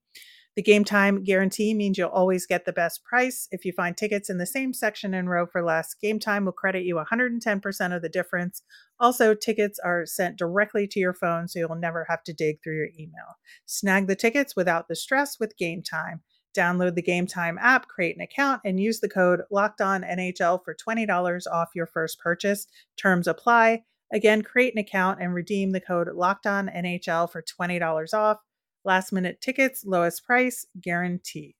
The 0.55 0.63
game 0.63 0.83
time 0.83 1.23
guarantee 1.23 1.75
means 1.75 1.99
you'll 1.99 2.09
always 2.09 2.47
get 2.47 2.65
the 2.65 2.73
best 2.73 3.03
price. 3.03 3.47
If 3.51 3.63
you 3.63 3.71
find 3.71 3.95
tickets 3.95 4.27
in 4.27 4.39
the 4.39 4.47
same 4.47 4.73
section 4.73 5.13
and 5.13 5.29
row 5.29 5.45
for 5.45 5.63
less, 5.63 5.93
game 5.93 6.17
time 6.17 6.45
will 6.45 6.51
credit 6.51 6.83
you 6.83 6.95
110% 6.95 7.95
of 7.95 8.01
the 8.01 8.09
difference. 8.09 8.63
Also, 8.99 9.35
tickets 9.35 9.77
are 9.77 10.03
sent 10.03 10.35
directly 10.35 10.87
to 10.87 10.99
your 10.99 11.13
phone, 11.13 11.47
so 11.47 11.59
you'll 11.59 11.75
never 11.75 12.07
have 12.09 12.23
to 12.23 12.33
dig 12.33 12.57
through 12.63 12.77
your 12.77 12.89
email. 12.99 13.37
Snag 13.67 14.07
the 14.07 14.15
tickets 14.15 14.55
without 14.55 14.87
the 14.87 14.95
stress 14.95 15.39
with 15.39 15.57
game 15.57 15.83
time. 15.83 16.21
Download 16.57 16.95
the 16.95 17.03
Game 17.03 17.27
Time 17.27 17.59
app, 17.61 17.87
create 17.87 18.15
an 18.15 18.23
account, 18.23 18.61
and 18.65 18.79
use 18.79 18.99
the 18.99 19.07
code 19.07 19.41
Locked 19.51 19.79
On 19.79 20.01
NHL 20.01 20.59
for 20.65 20.75
$20 20.75 21.43
off 21.51 21.69
your 21.75 21.85
first 21.85 22.19
purchase. 22.19 22.65
Terms 22.97 23.27
apply. 23.27 23.83
Again, 24.13 24.41
create 24.41 24.73
an 24.73 24.79
account 24.79 25.21
and 25.21 25.33
redeem 25.33 25.71
the 25.71 25.79
code 25.79 26.09
Locked 26.13 26.45
On 26.45 26.67
NHL 26.67 27.31
for 27.31 27.41
$20 27.41 28.13
off. 28.13 28.37
Last 28.83 29.11
minute 29.11 29.41
tickets, 29.41 29.85
lowest 29.85 30.25
price 30.25 30.65
guaranteed. 30.79 31.55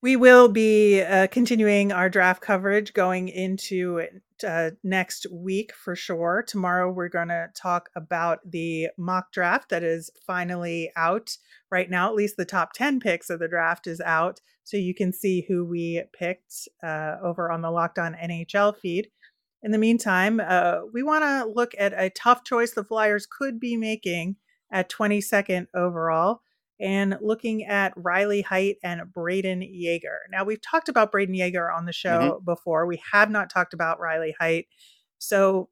We 0.00 0.14
will 0.14 0.48
be 0.48 1.02
uh, 1.02 1.26
continuing 1.26 1.90
our 1.90 2.08
draft 2.08 2.40
coverage 2.40 2.94
going 2.94 3.28
into 3.28 4.06
uh, 4.46 4.70
next 4.84 5.26
week 5.32 5.72
for 5.74 5.96
sure. 5.96 6.44
Tomorrow, 6.46 6.92
we're 6.92 7.08
going 7.08 7.28
to 7.28 7.48
talk 7.60 7.90
about 7.96 8.38
the 8.48 8.90
mock 8.96 9.32
draft 9.32 9.70
that 9.70 9.82
is 9.82 10.08
finally 10.24 10.92
out 10.94 11.36
right 11.72 11.90
now. 11.90 12.08
At 12.08 12.14
least 12.14 12.36
the 12.36 12.44
top 12.44 12.74
10 12.74 13.00
picks 13.00 13.28
of 13.28 13.40
the 13.40 13.48
draft 13.48 13.88
is 13.88 14.00
out. 14.00 14.40
So 14.62 14.76
you 14.76 14.94
can 14.94 15.12
see 15.12 15.44
who 15.48 15.64
we 15.64 16.04
picked 16.12 16.68
uh, 16.80 17.16
over 17.20 17.50
on 17.50 17.62
the 17.62 17.70
Locked 17.70 17.98
On 17.98 18.14
NHL 18.14 18.76
feed. 18.78 19.08
In 19.62 19.72
the 19.72 19.78
meantime, 19.78 20.40
uh, 20.40 20.80
we 20.92 21.02
want 21.02 21.24
to 21.24 21.50
look 21.52 21.72
at 21.78 21.92
a 21.96 22.10
tough 22.10 22.44
choice 22.44 22.72
the 22.72 22.84
Flyers 22.84 23.26
could 23.26 23.58
be 23.58 23.76
making 23.76 24.36
at 24.72 24.90
22nd 24.90 25.66
overall 25.74 26.42
and 26.80 27.18
looking 27.20 27.64
at 27.64 27.92
Reilly 27.96 28.42
Heidt 28.42 28.76
and 28.84 29.02
Brayden 29.12 29.66
Yager. 29.68 30.20
Now, 30.30 30.44
we've 30.44 30.62
talked 30.62 30.88
about 30.88 31.10
Brayden 31.10 31.36
Yager 31.36 31.70
on 31.70 31.86
the 31.86 31.92
show 31.92 32.20
mm-hmm. 32.20 32.44
before. 32.44 32.86
We 32.86 33.02
have 33.12 33.30
not 33.30 33.50
talked 33.50 33.74
about 33.74 33.98
Reilly 33.98 34.34
Heidt. 34.38 34.66
So, 35.18 35.70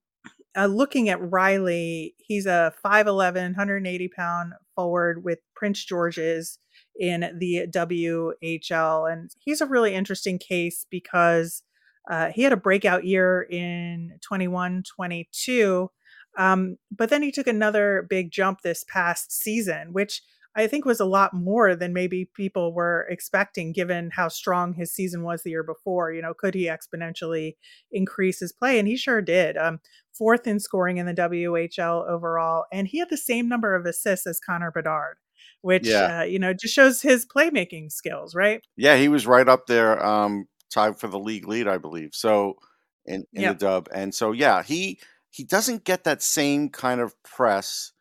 uh, 0.57 0.67
looking 0.67 1.09
at 1.09 1.21
Reilly, 1.21 2.15
he's 2.19 2.47
a 2.47 2.73
5'11, 2.85 3.35
180 3.35 4.09
pound 4.09 4.55
forward 4.75 5.23
with 5.23 5.39
Prince 5.55 5.85
George's 5.85 6.59
in 6.99 7.37
the 7.39 7.67
WHL. 7.69 9.13
And 9.13 9.31
he's 9.39 9.61
a 9.61 9.67
really 9.67 9.95
interesting 9.95 10.39
case 10.39 10.87
because 10.91 11.63
uh, 12.09 12.31
he 12.31 12.43
had 12.43 12.53
a 12.53 12.57
breakout 12.57 13.05
year 13.05 13.43
in 13.51 14.19
21 14.23 14.83
22 14.85 15.91
um, 16.37 16.77
but 16.95 17.11
then 17.11 17.23
he 17.23 17.33
took 17.33 17.47
another 17.47 18.07
big 18.09 18.31
jump 18.31 18.61
this 18.61 18.85
past 18.85 19.33
season, 19.33 19.93
which 19.93 20.23
I 20.55 20.67
think 20.67 20.85
was 20.85 21.01
a 21.01 21.05
lot 21.05 21.35
more 21.35 21.75
than 21.75 21.93
maybe 21.93 22.31
people 22.35 22.73
were 22.73 23.07
expecting, 23.11 23.73
given 23.73 24.11
how 24.11 24.29
strong 24.29 24.73
his 24.73 24.93
season 24.93 25.23
was 25.23 25.43
the 25.43 25.51
year 25.51 25.63
before. 25.63 26.13
You 26.13 26.23
know, 26.23 26.35
could 26.35 26.55
he 26.55 26.65
exponentially 26.65 27.57
increase 27.93 28.41
his 28.41 28.53
play? 28.53 28.79
And 28.79 28.89
he 28.89 28.97
sure 28.97 29.21
did. 29.21 29.57
Um, 29.57 29.81
fourth 30.17 30.47
in 30.47 30.61
scoring 30.61 30.97
in 30.97 31.07
the 31.07 31.15
WHL 31.15 32.09
overall, 32.09 32.65
and 32.73 32.89
he 32.89 32.99
had 32.99 33.11
the 33.11 33.19
same 33.19 33.49
number 33.49 33.75
of 33.75 33.85
assists 33.85 34.27
as 34.27 34.41
Connor 34.41 34.71
Bedard, 34.71 35.17
which 35.61 35.87
yeah. 35.87 36.21
uh, 36.21 36.25
you 36.25 36.39
know 36.39 36.55
just 36.55 36.75
shows 36.75 37.03
his 37.03 37.27
playmaking 37.27 37.93
skills, 37.93 38.35
right? 38.35 38.63
Yeah, 38.77 38.97
he 38.97 39.09
was 39.09 39.27
right 39.27 39.49
up 39.49 39.67
there, 39.67 40.05
um, 40.05 40.49
tied 40.71 40.99
for 40.99 41.09
the 41.09 41.19
league 41.19 41.47
lead, 41.49 41.69
I 41.69 41.79
believe. 41.79 42.11
So 42.13 42.57
in, 43.05 43.25
in 43.33 43.43
yep. 43.43 43.59
the 43.59 43.67
dub, 43.67 43.89
and 43.93 44.15
so 44.15 44.33
yeah, 44.33 44.63
he 44.63 44.99
he 45.31 45.45
doesn't 45.45 45.85
get 45.85 46.05
that 46.05 46.23
same 46.23 46.69
kind 46.71 47.01
of 47.01 47.21
press. 47.23 47.93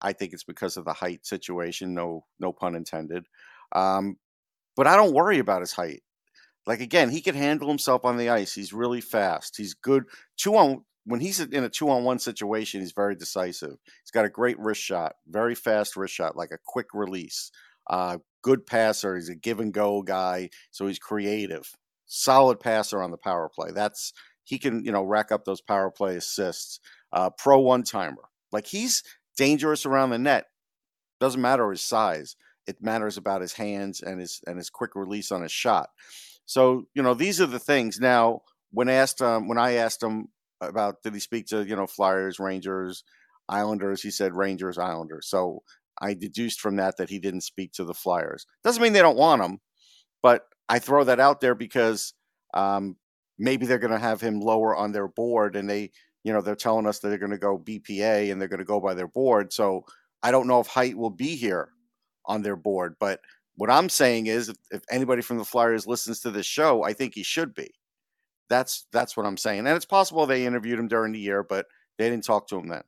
I 0.00 0.12
think 0.12 0.32
it's 0.32 0.44
because 0.44 0.76
of 0.76 0.84
the 0.84 0.92
height 0.92 1.26
situation. 1.26 1.94
No, 1.94 2.24
no 2.38 2.52
pun 2.52 2.74
intended. 2.74 3.26
Um, 3.74 4.16
but 4.76 4.86
I 4.86 4.96
don't 4.96 5.14
worry 5.14 5.38
about 5.38 5.62
his 5.62 5.72
height. 5.72 6.02
Like 6.66 6.80
again, 6.80 7.10
he 7.10 7.20
can 7.20 7.34
handle 7.34 7.68
himself 7.68 8.04
on 8.04 8.16
the 8.16 8.28
ice. 8.28 8.54
He's 8.54 8.72
really 8.72 9.00
fast. 9.00 9.56
He's 9.56 9.74
good. 9.74 10.04
Two 10.36 10.56
on 10.56 10.84
when 11.04 11.20
he's 11.20 11.40
in 11.40 11.62
a 11.62 11.68
two 11.68 11.88
on 11.88 12.04
one 12.04 12.18
situation, 12.18 12.80
he's 12.80 12.92
very 12.92 13.14
decisive. 13.14 13.76
He's 14.02 14.10
got 14.10 14.24
a 14.24 14.30
great 14.30 14.58
wrist 14.58 14.82
shot, 14.82 15.14
very 15.28 15.54
fast 15.54 15.96
wrist 15.96 16.14
shot, 16.14 16.36
like 16.36 16.50
a 16.50 16.58
quick 16.64 16.88
release. 16.92 17.52
Uh, 17.88 18.18
good 18.42 18.66
passer. 18.66 19.16
He's 19.16 19.28
a 19.28 19.34
give 19.34 19.60
and 19.60 19.72
go 19.72 20.02
guy, 20.02 20.50
so 20.70 20.86
he's 20.86 20.98
creative. 20.98 21.74
Solid 22.06 22.60
passer 22.60 23.02
on 23.02 23.10
the 23.10 23.16
power 23.18 23.48
play. 23.48 23.70
That's 23.72 24.12
he 24.44 24.58
can 24.58 24.84
you 24.84 24.92
know 24.92 25.02
rack 25.02 25.32
up 25.32 25.44
those 25.44 25.60
power 25.60 25.90
play 25.90 26.16
assists. 26.16 26.80
Uh, 27.12 27.30
pro 27.30 27.58
one 27.58 27.82
timer, 27.82 28.28
like 28.52 28.66
he's 28.66 29.02
dangerous 29.36 29.86
around 29.86 30.10
the 30.10 30.18
net. 30.18 30.46
Doesn't 31.20 31.40
matter 31.40 31.70
his 31.70 31.82
size; 31.82 32.36
it 32.66 32.82
matters 32.82 33.16
about 33.16 33.40
his 33.40 33.54
hands 33.54 34.00
and 34.00 34.20
his 34.20 34.40
and 34.46 34.56
his 34.56 34.70
quick 34.70 34.94
release 34.94 35.32
on 35.32 35.42
his 35.42 35.52
shot. 35.52 35.90
So 36.46 36.86
you 36.94 37.02
know 37.02 37.14
these 37.14 37.40
are 37.40 37.46
the 37.46 37.58
things. 37.58 37.98
Now, 37.98 38.42
when 38.70 38.88
asked 38.88 39.20
um, 39.22 39.48
when 39.48 39.58
I 39.58 39.74
asked 39.74 40.02
him 40.02 40.28
about 40.60 41.02
did 41.02 41.14
he 41.14 41.20
speak 41.20 41.46
to 41.46 41.64
you 41.64 41.76
know 41.76 41.86
Flyers, 41.86 42.38
Rangers, 42.38 43.02
Islanders, 43.48 44.02
he 44.02 44.10
said 44.10 44.36
Rangers, 44.36 44.78
Islanders. 44.78 45.26
So 45.26 45.62
I 46.00 46.14
deduced 46.14 46.60
from 46.60 46.76
that 46.76 46.96
that 46.98 47.10
he 47.10 47.18
didn't 47.18 47.42
speak 47.42 47.72
to 47.72 47.84
the 47.84 47.94
Flyers. 47.94 48.46
Doesn't 48.62 48.82
mean 48.82 48.92
they 48.92 49.02
don't 49.02 49.16
want 49.16 49.42
him, 49.42 49.60
but 50.22 50.46
I 50.68 50.78
throw 50.78 51.04
that 51.04 51.20
out 51.20 51.40
there 51.40 51.54
because 51.54 52.14
um, 52.54 52.96
maybe 53.38 53.66
they're 53.66 53.78
going 53.78 53.92
to 53.92 53.98
have 53.98 54.20
him 54.20 54.40
lower 54.40 54.74
on 54.74 54.92
their 54.92 55.08
board 55.08 55.56
and 55.56 55.68
they 55.68 55.90
you 56.24 56.32
know 56.32 56.40
they're 56.40 56.56
telling 56.56 56.86
us 56.86 56.98
that 56.98 57.08
they're 57.08 57.18
going 57.18 57.30
to 57.30 57.38
go 57.38 57.58
bpa 57.58 58.30
and 58.30 58.40
they're 58.40 58.48
going 58.48 58.58
to 58.58 58.64
go 58.64 58.80
by 58.80 58.94
their 58.94 59.08
board. 59.08 59.52
So 59.52 59.84
i 60.22 60.30
don't 60.30 60.46
know 60.48 60.60
if 60.60 60.66
heidt 60.66 60.96
will 60.96 61.10
be 61.10 61.36
here 61.36 61.68
on 62.24 62.42
their 62.42 62.56
board 62.56 62.96
but 62.98 63.20
what 63.56 63.70
i'm 63.70 63.88
saying 63.88 64.26
is 64.26 64.48
if, 64.48 64.56
if 64.70 64.82
anybody 64.90 65.22
from 65.22 65.38
the 65.38 65.44
flyers 65.44 65.86
listens 65.86 66.20
to 66.20 66.30
this 66.30 66.46
show 66.46 66.82
i 66.82 66.92
think 66.92 67.14
he 67.14 67.22
should 67.22 67.54
be. 67.54 67.70
That's 68.48 68.86
that's 68.92 69.16
what 69.16 69.26
i'm 69.26 69.36
saying. 69.36 69.60
And 69.60 69.76
it's 69.76 69.84
possible 69.84 70.26
they 70.26 70.46
interviewed 70.46 70.78
him 70.78 70.88
during 70.88 71.12
the 71.12 71.20
year 71.20 71.42
but 71.42 71.66
they 71.98 72.08
didn't 72.10 72.24
talk 72.24 72.48
to 72.48 72.56
him 72.56 72.68
then 72.68 72.82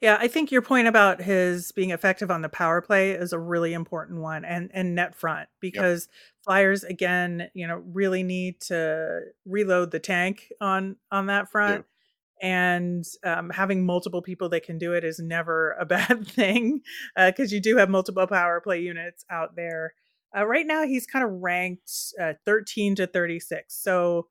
yeah, 0.00 0.18
I 0.20 0.28
think 0.28 0.50
your 0.50 0.62
point 0.62 0.88
about 0.88 1.22
his 1.22 1.72
being 1.72 1.90
effective 1.90 2.30
on 2.30 2.42
the 2.42 2.48
power 2.48 2.82
play 2.82 3.12
is 3.12 3.32
a 3.32 3.38
really 3.38 3.72
important 3.72 4.20
one 4.20 4.44
and 4.44 4.70
and 4.74 4.94
net 4.94 5.14
front 5.14 5.48
because 5.60 6.08
yep. 6.10 6.14
Flyers 6.44 6.84
again, 6.84 7.50
you 7.54 7.66
know, 7.66 7.82
really 7.92 8.22
need 8.22 8.60
to 8.60 9.20
reload 9.46 9.90
the 9.90 9.98
tank 9.98 10.52
on 10.60 10.96
on 11.10 11.26
that 11.26 11.50
front. 11.50 11.86
And 12.42 13.04
um, 13.24 13.48
having 13.48 13.86
multiple 13.86 14.20
people 14.20 14.50
that 14.50 14.62
can 14.62 14.76
do 14.76 14.92
it 14.92 15.02
is 15.02 15.18
never 15.18 15.72
a 15.72 15.86
bad 15.86 16.28
thing 16.28 16.82
because 17.16 17.52
uh, 17.52 17.54
you 17.54 17.60
do 17.60 17.78
have 17.78 17.88
multiple 17.88 18.26
power 18.26 18.60
play 18.60 18.80
units 18.80 19.24
out 19.30 19.56
there. 19.56 19.94
Uh, 20.36 20.44
right 20.44 20.66
now, 20.66 20.84
he's 20.84 21.06
kind 21.06 21.24
of 21.24 21.30
ranked 21.30 21.90
uh, 22.20 22.34
13 22.44 22.96
to 22.96 23.06
36, 23.06 23.74
so 23.74 24.28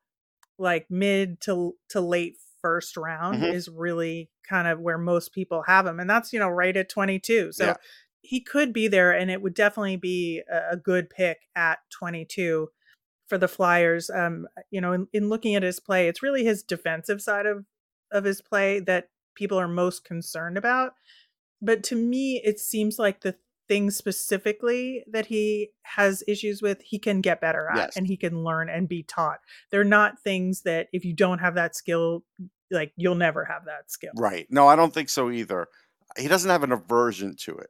like 0.58 0.86
mid 0.90 1.42
to 1.42 1.76
to 1.90 2.00
late 2.00 2.38
first 2.66 2.98
round 2.98 3.44
mm-hmm. 3.44 3.54
is 3.54 3.70
really 3.70 4.28
kind 4.50 4.68
of 4.68 4.80
where 4.80 4.98
most 4.98 5.34
people 5.34 5.64
have 5.68 5.86
him. 5.86 6.00
And 6.00 6.10
that's, 6.10 6.34
you 6.34 6.40
know, 6.40 6.50
right 6.50 6.76
at 6.76 6.90
22. 6.90 7.52
So 7.52 7.66
yeah. 7.66 7.76
he 8.22 8.42
could 8.42 8.74
be 8.74 8.88
there 8.88 9.12
and 9.12 9.30
it 9.30 9.44
would 9.44 9.54
definitely 9.54 9.98
be 9.98 10.42
a 10.50 10.76
good 10.76 11.12
pick 11.12 11.42
at 11.56 11.78
22 11.92 12.70
for 13.28 13.38
the 13.38 13.48
Flyers. 13.48 14.10
Um, 14.10 14.48
you 14.72 14.82
know, 14.82 14.94
in, 14.94 15.08
in 15.14 15.30
looking 15.30 15.54
at 15.54 15.62
his 15.62 15.80
play, 15.80 16.08
it's 16.08 16.24
really 16.24 16.44
his 16.44 16.64
defensive 16.64 17.22
side 17.22 17.46
of, 17.46 17.66
of 18.12 18.24
his 18.24 18.42
play 18.42 18.80
that 18.80 19.10
people 19.36 19.60
are 19.60 19.68
most 19.68 20.04
concerned 20.04 20.58
about. 20.58 20.94
But 21.62 21.84
to 21.84 21.96
me, 21.96 22.42
it 22.44 22.60
seems 22.60 22.98
like 22.98 23.22
the 23.22 23.36
things 23.68 23.96
specifically 23.96 25.04
that 25.12 25.28
he 25.28 25.70
has 25.84 26.24
issues 26.28 26.62
with, 26.62 26.82
he 26.82 27.00
can 27.00 27.22
get 27.22 27.42
better 27.42 27.70
at 27.70 27.78
yes. 27.78 27.98
and 27.98 28.08
he 28.08 28.18
can 28.18 28.44
learn 28.44 28.70
and 28.70 28.88
be 28.88 29.04
taught. 29.04 29.40
They're 29.72 29.84
not 29.84 30.22
things 30.22 30.62
that 30.62 30.88
if 30.94 31.06
you 31.06 31.14
don't 31.14 31.40
have 31.40 31.56
that 31.56 31.76
skill, 31.76 32.24
like 32.72 32.94
you'll 32.96 33.16
never 33.16 33.46
have 33.46 33.66
that 33.66 33.92
skill. 33.92 34.12
Right. 34.16 34.48
No, 34.50 34.68
I 34.68 34.76
don't 34.76 34.94
think 34.94 35.10
so 35.10 35.30
either. 35.30 35.68
He 36.18 36.28
doesn't 36.28 36.50
have 36.50 36.64
an 36.64 36.72
aversion 36.72 37.36
to 37.42 37.58
it. 37.58 37.70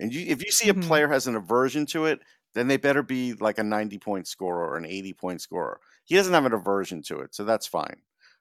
And 0.00 0.12
you, 0.12 0.26
if 0.26 0.44
you 0.44 0.50
see 0.50 0.68
a 0.68 0.74
mm-hmm. 0.74 0.82
player 0.82 1.08
has 1.08 1.26
an 1.26 1.36
aversion 1.36 1.86
to 1.86 2.06
it, 2.06 2.20
then 2.54 2.68
they 2.68 2.76
better 2.76 3.02
be 3.02 3.34
like 3.34 3.58
a 3.58 3.64
90 3.64 3.98
point 3.98 4.26
scorer 4.26 4.68
or 4.68 4.76
an 4.76 4.86
80 4.86 5.12
point 5.14 5.40
scorer. 5.40 5.80
He 6.04 6.14
doesn't 6.16 6.32
have 6.32 6.46
an 6.46 6.52
aversion 6.52 7.02
to 7.02 7.20
it, 7.20 7.34
so 7.34 7.44
that's 7.44 7.66
fine. 7.66 7.96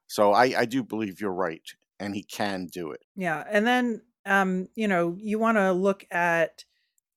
So 0.08 0.34
I, 0.34 0.54
I 0.60 0.66
do 0.66 0.84
believe 0.84 1.22
you're 1.22 1.32
right, 1.32 1.64
and 2.00 2.14
he 2.14 2.24
can 2.24 2.68
do 2.68 2.92
it. 2.92 3.02
Yeah. 3.16 3.44
And 3.50 3.66
then, 3.66 4.02
um, 4.26 4.68
you 4.76 4.88
know, 4.88 5.16
you 5.20 5.40
want 5.40 5.58
to 5.58 5.72
look 5.72 6.06
at 6.12 6.66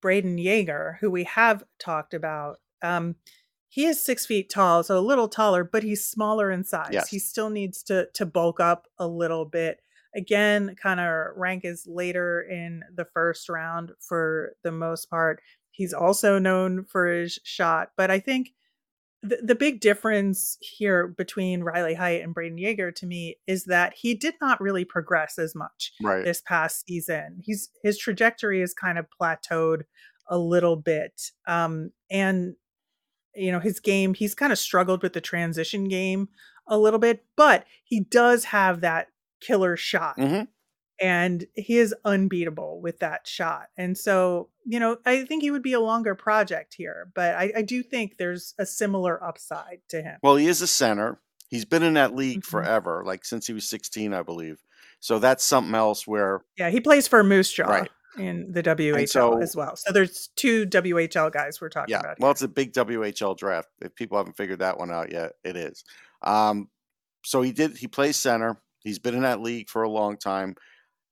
Brayden 0.02 0.42
Yager, 0.42 0.98
who 1.00 1.10
we 1.10 1.24
have 1.24 1.64
talked 1.78 2.14
about. 2.14 2.60
Um, 2.82 3.16
he 3.68 3.84
is 3.86 4.02
six 4.02 4.24
feet 4.26 4.48
tall, 4.50 4.82
so 4.82 4.98
a 4.98 5.00
little 5.00 5.28
taller, 5.28 5.64
but 5.64 5.82
he's 5.82 6.04
smaller 6.06 6.50
in 6.50 6.64
size. 6.64 6.90
Yes. 6.92 7.08
He 7.08 7.18
still 7.18 7.50
needs 7.50 7.82
to 7.84 8.08
to 8.14 8.26
bulk 8.26 8.60
up 8.60 8.86
a 8.98 9.06
little 9.08 9.44
bit. 9.44 9.80
Again, 10.14 10.74
kind 10.82 10.98
of 11.00 11.36
rank 11.36 11.64
is 11.64 11.86
later 11.86 12.40
in 12.40 12.82
the 12.94 13.04
first 13.12 13.48
round 13.48 13.92
for 14.00 14.52
the 14.62 14.72
most 14.72 15.10
part. 15.10 15.40
He's 15.72 15.92
also 15.92 16.38
known 16.38 16.84
for 16.84 17.06
his 17.06 17.38
shot, 17.44 17.90
but 17.98 18.10
I 18.10 18.18
think 18.18 18.50
the, 19.22 19.38
the 19.42 19.54
big 19.54 19.80
difference 19.80 20.56
here 20.60 21.06
between 21.08 21.62
Reilly 21.64 21.94
Heidt 21.94 22.22
and 22.22 22.34
Brayden 22.34 22.58
Yager 22.60 22.92
to 22.92 23.06
me 23.06 23.36
is 23.46 23.64
that 23.64 23.92
he 23.94 24.14
did 24.14 24.34
not 24.40 24.60
really 24.60 24.84
progress 24.84 25.38
as 25.38 25.54
much 25.54 25.92
Right. 26.02 26.24
this 26.24 26.40
past 26.40 26.86
season. 26.86 27.40
He's 27.42 27.68
his 27.82 27.98
trajectory 27.98 28.62
is 28.62 28.72
kind 28.72 28.98
of 28.98 29.06
plateaued 29.20 29.82
a 30.28 30.38
little 30.38 30.76
bit. 30.76 31.30
Um 31.46 31.90
and 32.10 32.54
you 33.36 33.52
know, 33.52 33.60
his 33.60 33.80
game, 33.80 34.14
he's 34.14 34.34
kind 34.34 34.52
of 34.52 34.58
struggled 34.58 35.02
with 35.02 35.12
the 35.12 35.20
transition 35.20 35.88
game 35.88 36.28
a 36.66 36.78
little 36.78 36.98
bit, 36.98 37.24
but 37.36 37.64
he 37.84 38.00
does 38.00 38.44
have 38.44 38.80
that 38.80 39.08
killer 39.40 39.76
shot 39.76 40.16
hmm 40.16 40.42
and 40.98 41.44
he 41.54 41.76
is 41.76 41.94
unbeatable 42.06 42.80
with 42.80 43.00
that 43.00 43.26
shot. 43.26 43.66
And 43.76 43.98
so, 43.98 44.48
you 44.64 44.80
know, 44.80 44.96
I 45.04 45.24
think 45.24 45.42
he 45.42 45.50
would 45.50 45.62
be 45.62 45.74
a 45.74 45.80
longer 45.80 46.14
project 46.14 46.72
here, 46.72 47.10
but 47.14 47.34
I, 47.34 47.52
I 47.56 47.60
do 47.62 47.82
think 47.82 48.16
there's 48.16 48.54
a 48.58 48.64
similar 48.64 49.22
upside 49.22 49.80
to 49.90 50.00
him. 50.00 50.18
Well, 50.22 50.36
he 50.36 50.46
is 50.46 50.62
a 50.62 50.66
center. 50.66 51.20
He's 51.50 51.66
been 51.66 51.82
in 51.82 51.94
that 51.94 52.14
league 52.14 52.40
Mhm. 52.40 52.46
forever, 52.46 53.02
like 53.04 53.26
since 53.26 53.46
he 53.46 53.52
was 53.52 53.68
16, 53.68 54.14
I 54.14 54.22
believe. 54.22 54.62
So 55.00 55.18
that's 55.18 55.44
something 55.44 55.74
else 55.74 56.06
where, 56.06 56.42
Yeah, 56.56 56.70
he 56.70 56.80
plays 56.80 57.06
for 57.06 57.22
Moose 57.22 57.52
Jaw 57.52 57.68
Right. 57.68 57.90
In 58.18 58.52
the 58.52 58.62
WHL 58.62 59.08
so- 59.08 59.38
as 59.38 59.56
well. 59.56 59.76
So 59.76 59.92
there's 59.92 60.28
two 60.36 60.66
WHL 60.66 61.32
guys 61.32 61.60
we're 61.60 61.68
talking 61.68 61.92
yeah, 61.92 62.00
about. 62.00 62.20
well, 62.20 62.30
it's 62.30 62.42
a 62.42 62.48
big 62.48 62.72
WHL 62.72 63.36
draft. 63.36 63.68
If 63.80 63.94
people 63.94 64.18
haven't 64.18 64.36
figured 64.36 64.60
that 64.60 64.78
one 64.78 64.90
out 64.90 65.12
yet, 65.12 65.32
it 65.44 65.56
is. 65.56 65.84
Um, 66.22 66.68
so 67.24 67.42
he 67.42 67.52
did, 67.52 67.76
he 67.76 67.88
plays 67.88 68.16
center. 68.16 68.60
He's 68.80 68.98
been 68.98 69.14
in 69.14 69.22
that 69.22 69.40
league 69.40 69.68
for 69.68 69.82
a 69.82 69.90
long 69.90 70.16
time. 70.16 70.54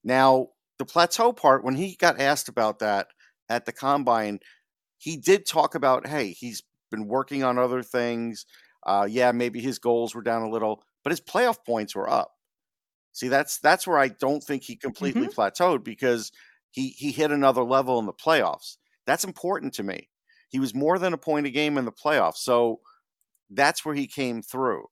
Now, 0.03 0.49
the 0.77 0.85
plateau 0.85 1.33
part, 1.33 1.63
when 1.63 1.75
he 1.75 1.95
got 1.95 2.19
asked 2.19 2.47
about 2.47 2.79
that 2.79 3.07
at 3.49 3.65
the 3.65 3.71
combine, 3.71 4.39
he 4.97 5.17
did 5.17 5.45
talk 5.45 5.75
about, 5.75 6.07
hey, 6.07 6.31
he's 6.31 6.63
been 6.89 7.07
working 7.07 7.43
on 7.43 7.57
other 7.57 7.83
things. 7.83 8.45
Uh, 8.85 9.07
yeah, 9.09 9.31
maybe 9.31 9.59
his 9.59 9.79
goals 9.79 10.15
were 10.15 10.21
down 10.21 10.41
a 10.41 10.49
little, 10.49 10.83
but 11.03 11.11
his 11.11 11.21
playoff 11.21 11.57
points 11.65 11.95
were 11.95 12.09
up. 12.09 12.31
See, 13.13 13.29
that's 13.29 13.59
that's 13.59 13.87
where 13.87 13.97
I 13.97 14.09
don't 14.09 14.43
think 14.43 14.63
he 14.63 14.75
completely 14.75 15.27
plateaued 15.27 15.83
because 15.83 16.31
he 16.75 16.89
he 16.89 17.11
hit 17.11 17.31
another 17.31 17.63
level 17.63 17.99
in 17.99 18.05
the 18.05 18.13
playoffs. 18.13 18.75
That's 19.07 19.23
important 19.23 19.73
to 19.75 19.83
me. 19.83 20.09
He 20.49 20.59
was 20.59 20.75
more 20.75 20.99
than 20.99 21.13
a 21.13 21.17
point 21.17 21.47
a 21.47 21.49
game 21.49 21.77
in 21.77 21.85
the 21.85 21.91
playoffs, 21.91 22.37
so 22.37 22.81
that's 23.49 23.85
where 23.85 23.95
he 23.95 24.07
came 24.07 24.41
through. 24.41 24.85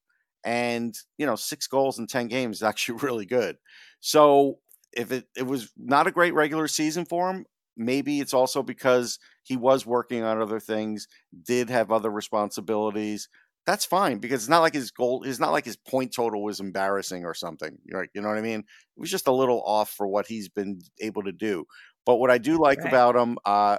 And 0.46 0.96
you 1.18 1.26
know, 1.26 1.36
six 1.36 1.68
goals 1.68 2.00
in 2.00 2.08
ten 2.08 2.28
games 2.28 2.58
is 2.58 2.64
actually 2.72 3.00
really 3.02 3.26
good. 3.26 3.58
So 4.00 4.60
if 4.94 5.12
it, 5.12 5.26
it 5.36 5.44
was 5.48 5.72
not 5.78 6.08
a 6.08 6.12
great 6.12 6.34
regular 6.34 6.68
season 6.68 7.06
for 7.06 7.30
him, 7.32 7.46
maybe 7.76 8.20
it's 8.22 8.34
also 8.34 8.64
because 8.64 9.20
he 9.44 9.58
was 9.58 9.86
working 9.86 10.24
on 10.24 10.40
other 10.42 10.60
things, 10.60 11.08
did 11.44 11.70
have 11.70 11.92
other 11.92 12.12
responsibilities. 12.12 13.28
That's 13.66 13.86
fine 13.86 14.18
because 14.18 14.42
it's 14.44 14.50
not 14.50 14.60
like 14.60 14.74
his 14.74 14.92
goal 14.92 15.24
it's 15.24 15.40
not 15.40 15.54
like 15.54 15.64
his 15.66 15.78
point 15.78 16.14
total 16.14 16.44
was 16.44 16.60
embarrassing 16.60 17.24
or 17.26 17.34
something. 17.34 17.78
Right? 17.92 18.10
You 18.14 18.22
know 18.22 18.28
what 18.28 18.38
I 18.38 18.42
mean? 18.42 18.60
It 18.60 19.00
was 19.00 19.10
just 19.10 19.28
a 19.28 19.32
little 19.32 19.62
off 19.64 19.90
for 19.92 20.06
what 20.08 20.28
he's 20.28 20.50
been 20.50 20.82
able 21.00 21.24
to 21.24 21.32
do. 21.32 21.66
But 22.06 22.18
what 22.18 22.30
I 22.30 22.38
do 22.38 22.58
like 22.58 22.84
Right. 22.84 22.84
about 22.84 23.16
him 23.16 23.38
uh, 23.46 23.78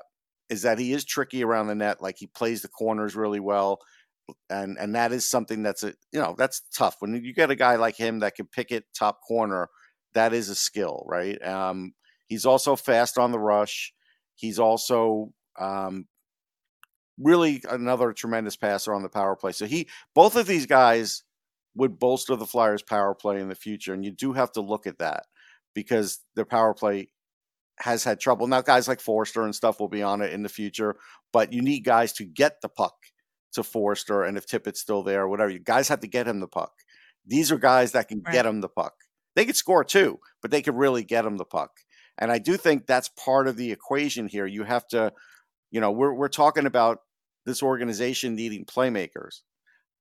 is 0.48 0.62
that 0.62 0.78
he 0.78 0.92
is 0.92 1.04
tricky 1.04 1.44
around 1.44 1.66
the 1.66 1.74
net. 1.74 2.00
Like 2.02 2.16
he 2.18 2.26
plays 2.26 2.62
the 2.62 2.68
corners 2.68 3.14
really 3.14 3.40
well, 3.40 3.78
and 4.50 4.78
and 4.78 4.94
that 4.94 5.12
is 5.12 5.28
something 5.28 5.62
that's 5.62 5.82
a 5.82 5.94
you 6.12 6.20
know 6.20 6.34
that's 6.38 6.62
tough 6.76 6.96
when 7.00 7.14
you 7.24 7.34
get 7.34 7.50
a 7.50 7.56
guy 7.56 7.76
like 7.76 7.96
him 7.96 8.20
that 8.20 8.34
can 8.36 8.46
pick 8.46 8.70
it 8.70 8.84
top 8.98 9.20
corner. 9.26 9.68
That 10.14 10.32
is 10.32 10.48
a 10.48 10.54
skill, 10.54 11.04
right? 11.06 11.42
Um, 11.44 11.92
he's 12.26 12.46
also 12.46 12.76
fast 12.76 13.18
on 13.18 13.32
the 13.32 13.38
rush. 13.38 13.92
He's 14.36 14.58
also 14.58 15.32
um, 15.58 16.06
really 17.18 17.62
another 17.68 18.12
tremendous 18.12 18.56
passer 18.56 18.92
on 18.94 19.02
the 19.02 19.08
power 19.08 19.36
play. 19.36 19.52
So 19.52 19.66
he 19.66 19.88
both 20.14 20.36
of 20.36 20.46
these 20.46 20.66
guys 20.66 21.22
would 21.76 21.98
bolster 21.98 22.36
the 22.36 22.46
Flyers 22.46 22.82
power 22.82 23.14
play 23.14 23.40
in 23.40 23.48
the 23.48 23.54
future, 23.54 23.92
and 23.94 24.04
you 24.04 24.10
do 24.12 24.32
have 24.32 24.52
to 24.52 24.60
look 24.60 24.86
at 24.86 24.98
that 24.98 25.24
because 25.74 26.20
their 26.36 26.44
power 26.44 26.74
play 26.74 27.08
has 27.80 28.04
had 28.04 28.20
trouble. 28.20 28.46
Now, 28.46 28.62
guys 28.62 28.86
like 28.86 29.00
Foerster 29.00 29.42
and 29.42 29.54
stuff 29.54 29.80
will 29.80 29.88
be 29.88 30.02
on 30.02 30.20
it 30.22 30.32
in 30.32 30.42
the 30.44 30.48
future, 30.48 30.96
but 31.32 31.52
you 31.52 31.60
need 31.62 31.80
guys 31.80 32.12
to 32.14 32.24
get 32.24 32.60
the 32.62 32.68
puck 32.68 32.94
to 33.54 33.62
Foerster, 33.64 34.22
and 34.22 34.36
if 34.36 34.46
Tippett's 34.46 34.80
still 34.80 35.02
there, 35.02 35.26
whatever, 35.28 35.50
you 35.50 35.58
guys 35.58 35.88
have 35.88 36.00
to 36.00 36.06
get 36.06 36.28
him 36.28 36.40
the 36.40 36.48
puck. 36.48 36.72
These 37.26 37.50
are 37.50 37.58
guys 37.58 37.92
that 37.92 38.08
can 38.08 38.22
Right. 38.24 38.32
get 38.32 38.46
him 38.46 38.60
the 38.60 38.68
puck. 38.68 38.94
They 39.34 39.44
could 39.44 39.56
score 39.56 39.82
too, 39.84 40.20
but 40.42 40.50
they 40.52 40.62
could 40.62 40.76
really 40.76 41.02
get 41.02 41.24
him 41.24 41.36
the 41.38 41.44
puck. 41.44 41.80
And 42.18 42.30
I 42.30 42.38
do 42.38 42.56
think 42.56 42.86
that's 42.86 43.08
part 43.08 43.48
of 43.48 43.56
the 43.56 43.72
equation 43.72 44.28
here. 44.28 44.46
You 44.46 44.62
have 44.64 44.86
to, 44.88 45.12
you 45.74 45.80
know, 45.80 45.90
we're 45.90 46.14
we're 46.14 46.28
talking 46.28 46.66
about 46.66 47.00
this 47.46 47.60
organization 47.64 48.36
needing 48.36 48.64
playmakers, 48.64 49.40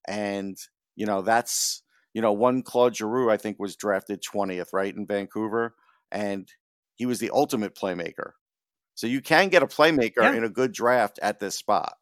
and 0.08 0.56
you 0.96 1.08
know 1.08 1.24
that's 1.24 1.82
you 2.14 2.22
know 2.22 2.32
one 2.32 2.62
Claude 2.62 2.96
Giroux 2.96 3.32
I 3.32 3.38
think 3.38 3.58
was 3.60 3.76
drafted 3.76 4.22
twentieth 4.22 4.70
right 4.72 4.96
in 4.96 5.08
Vancouver, 5.08 5.74
and 6.12 6.48
he 6.94 7.08
was 7.08 7.18
the 7.18 7.32
ultimate 7.32 7.74
playmaker. 7.76 8.34
So 8.94 9.08
you 9.08 9.20
can 9.20 9.50
get 9.50 9.64
a 9.64 9.68
playmaker 9.68 10.22
Yeah. 10.22 10.34
in 10.36 10.44
a 10.44 10.50
good 10.50 10.74
draft 10.74 11.18
at 11.24 11.40
this 11.40 11.56
spot. 11.58 11.96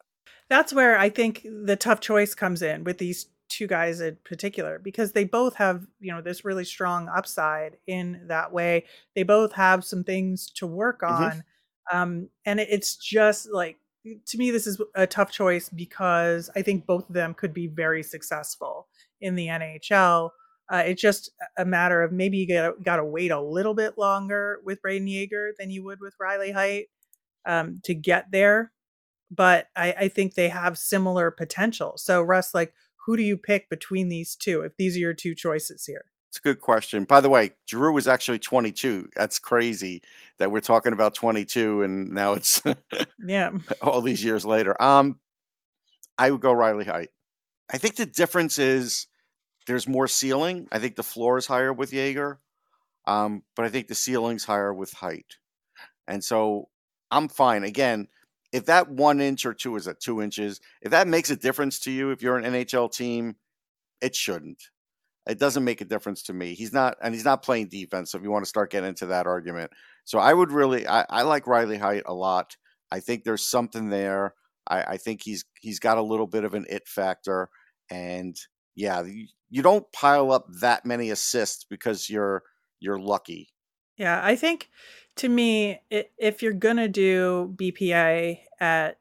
That's 0.50 0.74
where 0.74 0.98
I 0.98 1.08
think 1.08 1.46
the 1.64 1.76
tough 1.76 2.00
choice 2.00 2.34
comes 2.34 2.60
in 2.60 2.84
with 2.84 2.98
these 2.98 3.28
two 3.48 3.66
guys 3.66 4.02
in 4.02 4.18
particular 4.22 4.78
because 4.78 5.12
they 5.12 5.24
both 5.24 5.54
have, 5.54 5.86
you 5.98 6.12
know, 6.12 6.20
this 6.20 6.44
really 6.44 6.64
strong 6.66 7.08
upside 7.08 7.78
in 7.86 8.26
that 8.28 8.52
way. 8.52 8.84
They 9.14 9.22
both 9.22 9.52
have 9.54 9.82
some 9.82 10.04
things 10.04 10.50
to 10.56 10.66
work 10.66 11.00
Mhm. 11.00 11.10
on. 11.10 11.44
Um 11.90 12.28
and 12.44 12.60
it- 12.60 12.68
it's 12.70 12.96
just 12.96 13.48
like 13.50 13.78
to 14.26 14.38
me 14.38 14.50
this 14.50 14.66
is 14.66 14.80
a 14.94 15.06
tough 15.06 15.30
choice 15.30 15.68
because 15.68 16.50
I 16.56 16.62
think 16.62 16.86
both 16.86 17.08
of 17.08 17.14
them 17.14 17.34
could 17.34 17.54
be 17.54 17.66
very 17.68 18.02
successful 18.02 18.88
in 19.20 19.34
the 19.36 19.48
NHL. 19.48 20.32
Uh, 20.72 20.82
it's 20.86 21.00
just 21.02 21.30
a 21.58 21.64
matter 21.64 22.02
of 22.02 22.12
maybe 22.12 22.38
you 22.38 22.48
got 22.48 22.82
got 22.82 22.96
to 22.96 23.04
wait 23.04 23.30
a 23.30 23.40
little 23.40 23.74
bit 23.74 23.98
longer 23.98 24.60
with 24.64 24.80
Brayden 24.82 25.08
Yager 25.10 25.52
than 25.58 25.70
you 25.70 25.84
would 25.84 26.00
with 26.00 26.14
Reilly 26.18 26.52
Heidt 26.52 26.86
um, 27.46 27.80
to 27.84 27.94
get 27.94 28.30
there 28.32 28.72
but 29.30 29.68
I, 29.76 29.92
I 29.92 30.08
think 30.08 30.34
they 30.34 30.48
have 30.50 30.78
similar 30.78 31.30
potential. 31.30 31.94
So, 31.96 32.22
Russ, 32.22 32.54
like, 32.54 32.74
who 33.06 33.16
do 33.16 33.22
you 33.22 33.36
pick 33.36 33.68
between 33.70 34.08
these 34.08 34.36
two 34.36 34.62
if 34.62 34.76
these 34.76 34.96
are 34.96 35.00
your 35.00 35.14
two 35.14 35.34
choices 35.34 35.86
here? 35.86 36.06
It's 36.32 36.38
a 36.38 36.48
good 36.48 36.60
question. 36.62 37.04
By 37.04 37.20
the 37.20 37.28
way, 37.28 37.50
Drew 37.68 37.92
was 37.92 38.08
actually 38.08 38.38
22. 38.38 39.10
That's 39.14 39.38
crazy 39.38 40.00
that 40.38 40.50
we're 40.50 40.62
talking 40.62 40.94
about 40.94 41.14
22 41.14 41.82
and 41.82 42.08
now 42.08 42.32
it's 42.32 42.62
Yeah. 43.22 43.50
all 43.82 44.00
these 44.00 44.24
years 44.24 44.46
later. 44.46 44.80
Um, 44.82 45.20
I 46.16 46.30
would 46.30 46.40
go 46.40 46.52
Reilly 46.52 46.86
Heidt. 46.86 47.10
I 47.70 47.76
think 47.76 47.96
the 47.96 48.06
difference 48.06 48.58
is 48.58 49.08
there's 49.66 49.86
more 49.86 50.08
ceiling. 50.08 50.68
I 50.72 50.78
think 50.78 50.96
the 50.96 51.02
floor 51.02 51.36
is 51.36 51.46
higher 51.46 51.70
with 51.70 51.92
Yager, 51.92 52.40
um, 53.06 53.42
but 53.54 53.66
I 53.66 53.68
think 53.68 53.88
the 53.88 53.94
ceiling's 53.94 54.44
higher 54.44 54.72
with 54.72 54.90
Heidt. 54.94 55.36
And 56.08 56.24
so 56.24 56.70
I'm 57.10 57.28
fine. 57.28 57.62
Again, 57.62 58.08
if 58.52 58.64
that 58.66 58.88
one 58.88 59.20
inch 59.20 59.44
or 59.44 59.52
two 59.52 59.76
is 59.76 59.86
at 59.86 60.00
two 60.00 60.22
inches, 60.22 60.62
if 60.80 60.92
that 60.92 61.08
makes 61.08 61.28
a 61.28 61.36
difference 61.36 61.78
to 61.80 61.90
you, 61.90 62.10
if 62.10 62.22
you're 62.22 62.38
an 62.38 62.50
NHL 62.50 62.90
team, 62.90 63.36
it 64.00 64.16
shouldn't. 64.16 64.70
It 65.28 65.38
doesn't 65.38 65.64
make 65.64 65.80
a 65.80 65.84
difference 65.84 66.22
to 66.24 66.32
me. 66.32 66.54
He's 66.54 66.72
not, 66.72 66.96
and 67.02 67.14
he's 67.14 67.24
not 67.24 67.42
playing 67.42 67.68
defense. 67.68 68.10
So 68.10 68.18
if 68.18 68.24
you 68.24 68.30
want 68.30 68.44
to 68.44 68.48
start 68.48 68.72
getting 68.72 68.88
into 68.88 69.06
that 69.06 69.26
argument, 69.26 69.70
so 70.04 70.18
I 70.18 70.32
would 70.32 70.50
really, 70.50 70.86
I, 70.86 71.06
I 71.08 71.22
like 71.22 71.46
Reilly 71.46 71.78
Heidt 71.78 72.02
a 72.06 72.14
lot. 72.14 72.56
I 72.90 73.00
think 73.00 73.24
there's 73.24 73.44
something 73.44 73.88
there. 73.88 74.34
I, 74.68 74.82
I 74.82 74.96
think 74.96 75.22
he's 75.22 75.44
he's 75.60 75.78
got 75.78 75.98
a 75.98 76.02
little 76.02 76.26
bit 76.26 76.44
of 76.44 76.54
an 76.54 76.66
it 76.68 76.86
factor, 76.86 77.48
and 77.90 78.36
yeah, 78.74 79.02
you, 79.02 79.26
you 79.50 79.62
don't 79.62 79.90
pile 79.92 80.32
up 80.32 80.46
that 80.60 80.84
many 80.84 81.10
assists 81.10 81.64
because 81.64 82.10
you're 82.10 82.42
you're 82.80 82.98
lucky. 82.98 83.48
Yeah. 83.96 84.20
I 84.22 84.36
think 84.36 84.70
to 85.16 85.28
me, 85.28 85.80
if 85.90 86.42
you're 86.42 86.52
to 86.78 86.88
do 86.88 87.54
BPA 87.56 88.40
at 88.60 88.98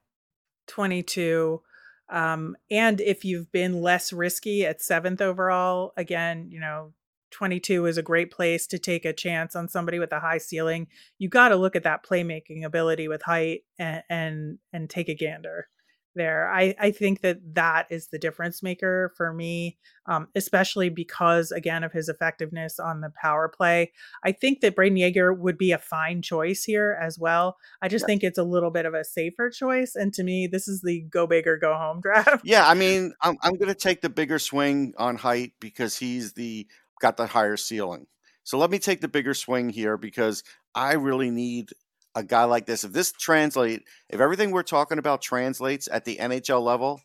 22, 0.67 1.61
um, 2.11 2.55
and 2.69 2.99
if 3.01 3.23
you've 3.25 3.51
been 3.51 3.81
less 3.81 4.11
risky 4.11 4.65
at 4.65 4.81
seventh 4.81 5.21
overall, 5.21 5.93
again, 5.95 6.49
you 6.51 6.59
know, 6.59 6.93
22 7.31 7.85
is 7.85 7.97
a 7.97 8.03
great 8.03 8.29
place 8.29 8.67
to 8.67 8.77
take 8.77 9.05
a 9.05 9.13
chance 9.13 9.55
on 9.55 9.69
somebody 9.69 9.97
with 9.99 10.11
a 10.11 10.19
high 10.19 10.37
ceiling. 10.37 10.87
You 11.17 11.29
got 11.29 11.49
to 11.49 11.55
look 11.55 11.77
at 11.77 11.83
that 11.83 12.05
playmaking 12.05 12.65
ability 12.65 13.07
with 13.07 13.21
heidt 13.23 13.61
and, 13.79 14.03
and 14.09 14.59
and 14.73 14.89
take 14.89 15.07
a 15.07 15.15
gander 15.15 15.67
there. 16.15 16.51
I, 16.51 16.75
I 16.79 16.91
think 16.91 17.21
that 17.21 17.39
that 17.55 17.87
is 17.89 18.07
the 18.07 18.19
difference 18.19 18.61
maker 18.63 19.13
for 19.15 19.33
me, 19.33 19.77
um, 20.05 20.27
especially 20.35 20.89
because, 20.89 21.51
again, 21.51 21.83
of 21.83 21.91
his 21.91 22.09
effectiveness 22.09 22.79
on 22.79 23.01
the 23.01 23.11
power 23.21 23.49
play. 23.49 23.91
I 24.23 24.31
think 24.31 24.61
that 24.61 24.75
Brayden 24.75 24.99
Yager 24.99 25.33
would 25.33 25.57
be 25.57 25.71
a 25.71 25.77
fine 25.77 26.21
choice 26.21 26.63
here 26.63 26.97
as 27.01 27.17
well. 27.19 27.57
I 27.81 27.87
just 27.87 28.05
think 28.05 28.23
it's 28.23 28.37
a 28.37 28.43
little 28.43 28.71
bit 28.71 28.85
of 28.85 28.93
a 28.93 29.03
safer 29.03 29.49
choice. 29.49 29.95
And 29.95 30.13
to 30.13 30.23
me, 30.23 30.47
this 30.47 30.67
is 30.67 30.81
the 30.81 31.01
go 31.01 31.27
big 31.27 31.47
or 31.47 31.57
go 31.57 31.73
home 31.73 31.99
draft. 32.01 32.41
Yeah, 32.43 32.67
I 32.67 32.73
mean, 32.73 33.13
I'm, 33.21 33.37
I'm 33.41 33.55
going 33.55 33.69
to 33.69 33.75
take 33.75 34.01
the 34.01 34.09
bigger 34.09 34.39
swing 34.39 34.93
on 34.97 35.17
heidt 35.17 35.53
because 35.59 35.97
he's 35.97 36.33
the 36.33 36.67
got 37.01 37.17
the 37.17 37.27
higher 37.27 37.57
ceiling. 37.57 38.07
So 38.43 38.57
let 38.57 38.71
me 38.71 38.79
take 38.79 39.01
the 39.01 39.07
bigger 39.07 39.33
swing 39.33 39.69
here 39.69 39.97
because 39.97 40.43
I 40.73 40.93
really 40.93 41.29
need 41.29 41.69
a 42.15 42.23
guy 42.23 42.43
like 42.43 42.65
this. 42.65 42.83
If 42.83 42.91
this 42.91 43.11
translate, 43.11 43.83
if 44.09 44.19
everything 44.19 44.51
we're 44.51 44.63
talking 44.63 44.97
about 44.97 45.21
translates 45.21 45.87
at 45.91 46.05
the 46.05 46.17
NHL 46.17 46.61
level, 46.61 47.01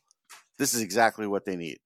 this 0.58 0.74
is 0.74 0.80
exactly 0.80 1.26
what 1.26 1.44
they 1.44 1.56
need. 1.56 1.78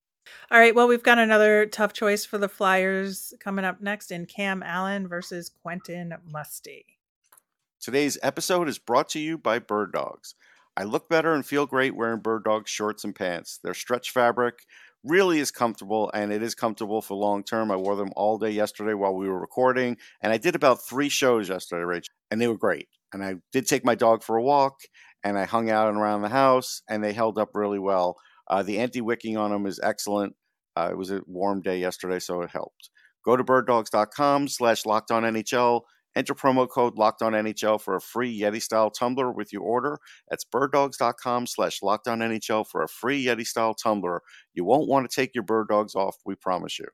All 0.50 0.58
right. 0.58 0.74
Well, 0.74 0.88
we've 0.88 1.02
got 1.02 1.18
another 1.18 1.66
tough 1.66 1.92
choice 1.92 2.24
for 2.24 2.38
the 2.38 2.48
Flyers 2.48 3.34
coming 3.40 3.64
up 3.64 3.80
next 3.80 4.10
in 4.10 4.26
Cam 4.26 4.62
Allen 4.62 5.08
versus 5.08 5.50
Quentin 5.62 6.14
Musty. 6.24 6.86
Today's 7.80 8.18
episode 8.22 8.68
is 8.68 8.78
brought 8.78 9.08
to 9.10 9.18
you 9.18 9.38
by 9.38 9.58
Bird 9.58 9.92
Dogs. 9.92 10.34
I 10.76 10.84
look 10.84 11.08
better 11.08 11.34
and 11.34 11.44
feel 11.44 11.66
great 11.66 11.96
wearing 11.96 12.20
Bird 12.20 12.44
Dogs 12.44 12.70
shorts 12.70 13.04
and 13.04 13.14
pants. 13.14 13.58
Their 13.62 13.74
stretch 13.74 14.10
fabric 14.10 14.66
really 15.02 15.40
is 15.40 15.50
comfortable 15.50 16.10
and 16.12 16.32
it 16.32 16.42
is 16.42 16.54
comfortable 16.54 17.02
for 17.02 17.14
long 17.14 17.42
term. 17.42 17.70
I 17.70 17.76
wore 17.76 17.96
them 17.96 18.10
all 18.16 18.38
day 18.38 18.50
yesterday 18.50 18.94
while 18.94 19.14
we 19.14 19.28
were 19.28 19.40
recording, 19.40 19.96
and 20.20 20.32
I 20.32 20.36
did 20.36 20.54
about 20.54 20.82
three 20.82 21.08
shows 21.08 21.48
yesterday, 21.48 21.82
Rachel, 21.82 22.12
and 22.30 22.40
they 22.40 22.48
were 22.48 22.56
great. 22.56 22.88
And 23.12 23.24
I 23.24 23.36
did 23.52 23.66
take 23.66 23.84
my 23.84 23.94
dog 23.94 24.22
for 24.22 24.36
a 24.36 24.42
walk 24.42 24.74
and 25.24 25.38
I 25.38 25.44
hung 25.44 25.70
out 25.70 25.88
and 25.88 25.98
around 25.98 26.22
the 26.22 26.28
house 26.28 26.82
and 26.88 27.02
they 27.02 27.12
held 27.12 27.38
up 27.38 27.50
really 27.54 27.78
well. 27.78 28.16
Uh, 28.48 28.62
the 28.62 28.78
anti 28.78 29.00
wicking 29.00 29.36
on 29.36 29.50
them 29.50 29.66
is 29.66 29.80
excellent. 29.82 30.34
Uh, 30.76 30.88
it 30.90 30.96
was 30.96 31.10
a 31.10 31.22
warm 31.26 31.62
day 31.62 31.78
yesterday, 31.78 32.18
so 32.18 32.42
it 32.42 32.50
helped. 32.50 32.90
Go 33.24 33.36
to 33.36 33.44
birddogs.com 33.44 34.48
slash 34.48 34.86
locked 34.86 35.10
on 35.10 35.22
NHL. 35.24 35.82
Enter 36.16 36.34
promo 36.34 36.68
code 36.68 36.98
locked 36.98 37.22
on 37.22 37.32
NHL 37.32 37.80
for 37.80 37.94
a 37.94 38.00
free 38.00 38.36
Yeti 38.40 38.60
style 38.60 38.90
tumbler 38.90 39.30
with 39.30 39.52
your 39.52 39.62
order. 39.62 39.98
That's 40.28 40.44
birddogs.com 40.44 41.46
slash 41.46 41.82
locked 41.82 42.08
on 42.08 42.18
NHL 42.18 42.66
for 42.66 42.82
a 42.82 42.88
free 42.88 43.24
Yeti 43.24 43.46
style 43.46 43.74
tumbler. 43.74 44.22
You 44.54 44.64
won't 44.64 44.88
want 44.88 45.08
to 45.08 45.14
take 45.14 45.34
your 45.34 45.44
bird 45.44 45.68
dogs 45.68 45.94
off, 45.94 46.16
we 46.24 46.34
promise 46.34 46.78
you. 46.78 46.86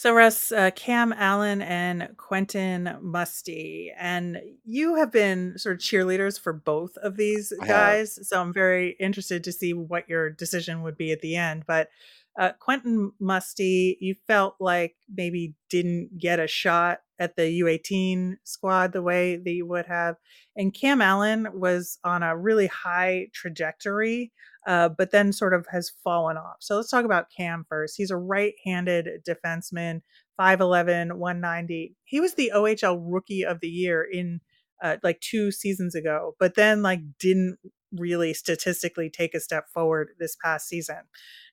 So, 0.00 0.14
Russ, 0.14 0.50
uh, 0.50 0.70
Cam 0.70 1.12
Allen 1.12 1.60
and 1.60 2.16
Quentin 2.16 2.96
Musty, 3.02 3.92
and 3.98 4.40
you 4.64 4.94
have 4.94 5.12
been 5.12 5.58
sort 5.58 5.76
of 5.76 5.82
cheerleaders 5.82 6.40
for 6.40 6.54
both 6.54 6.96
of 6.96 7.18
these 7.18 7.52
guys. 7.66 8.18
So, 8.26 8.40
I'm 8.40 8.54
very 8.54 8.96
interested 8.98 9.44
to 9.44 9.52
see 9.52 9.74
what 9.74 10.08
your 10.08 10.30
decision 10.30 10.80
would 10.80 10.96
be 10.96 11.12
at 11.12 11.20
the 11.20 11.36
end. 11.36 11.64
But 11.66 11.90
uh, 12.38 12.52
Quentin 12.58 13.12
Musty, 13.20 13.98
you 14.00 14.14
felt 14.26 14.54
like 14.58 14.96
maybe 15.14 15.54
didn't 15.68 16.16
get 16.16 16.40
a 16.40 16.46
shot 16.46 17.00
at 17.18 17.36
the 17.36 17.60
U18 17.60 18.36
squad 18.42 18.94
the 18.94 19.02
way 19.02 19.36
that 19.36 19.50
you 19.50 19.66
would 19.66 19.84
have. 19.84 20.16
And 20.56 20.72
Cam 20.72 21.02
Allen 21.02 21.46
was 21.52 21.98
on 22.04 22.22
a 22.22 22.34
really 22.34 22.68
high 22.68 23.26
trajectory, 23.34 24.32
uh, 24.66 24.88
but 24.88 25.10
then 25.10 25.32
sort 25.32 25.54
of 25.54 25.66
has 25.70 25.90
fallen 26.04 26.36
off. 26.36 26.56
So 26.60 26.76
let's 26.76 26.90
talk 26.90 27.04
about 27.04 27.26
Cam 27.36 27.64
first. 27.68 27.94
He's 27.96 28.10
a 28.10 28.16
right 28.16 28.54
handed 28.64 29.08
defenseman, 29.28 30.02
5'11, 30.38 31.16
190. 31.16 31.96
He 32.04 32.20
was 32.20 32.34
the 32.34 32.52
OHL 32.54 33.00
rookie 33.02 33.44
of 33.44 33.60
the 33.60 33.68
year 33.68 34.06
in 34.10 34.40
uh, 34.82 34.96
like 35.02 35.20
two 35.20 35.50
seasons 35.50 35.94
ago, 35.94 36.34
but 36.38 36.54
then 36.54 36.82
like 36.82 37.00
didn't 37.18 37.58
really 37.92 38.32
statistically 38.32 39.10
take 39.10 39.34
a 39.34 39.40
step 39.40 39.68
forward 39.72 40.10
this 40.18 40.36
past 40.42 40.68
season. 40.68 41.00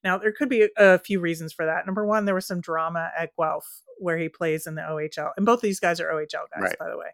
Now, 0.04 0.18
there 0.18 0.32
could 0.32 0.50
be 0.50 0.70
a 0.78 1.00
few 1.00 1.20
reasons 1.20 1.54
for 1.54 1.66
that. 1.66 1.86
Number 1.86 2.06
one, 2.06 2.26
there 2.26 2.36
was 2.36 2.46
some 2.46 2.62
drama 2.62 3.12
at 3.18 3.32
Guelph 3.38 3.82
where 4.00 4.18
he 4.18 4.30
plays 4.30 4.68
in 4.68 4.76
the 4.76 4.82
OHL. 4.82 5.32
And 5.36 5.46
both 5.46 5.62
these 5.62 5.80
guys 5.80 6.00
are 6.00 6.10
OHL 6.10 6.46
guys, 6.54 6.62
right. 6.62 6.80
by 6.80 6.90
the 6.90 6.98
way. 6.98 7.08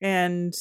And 0.00 0.54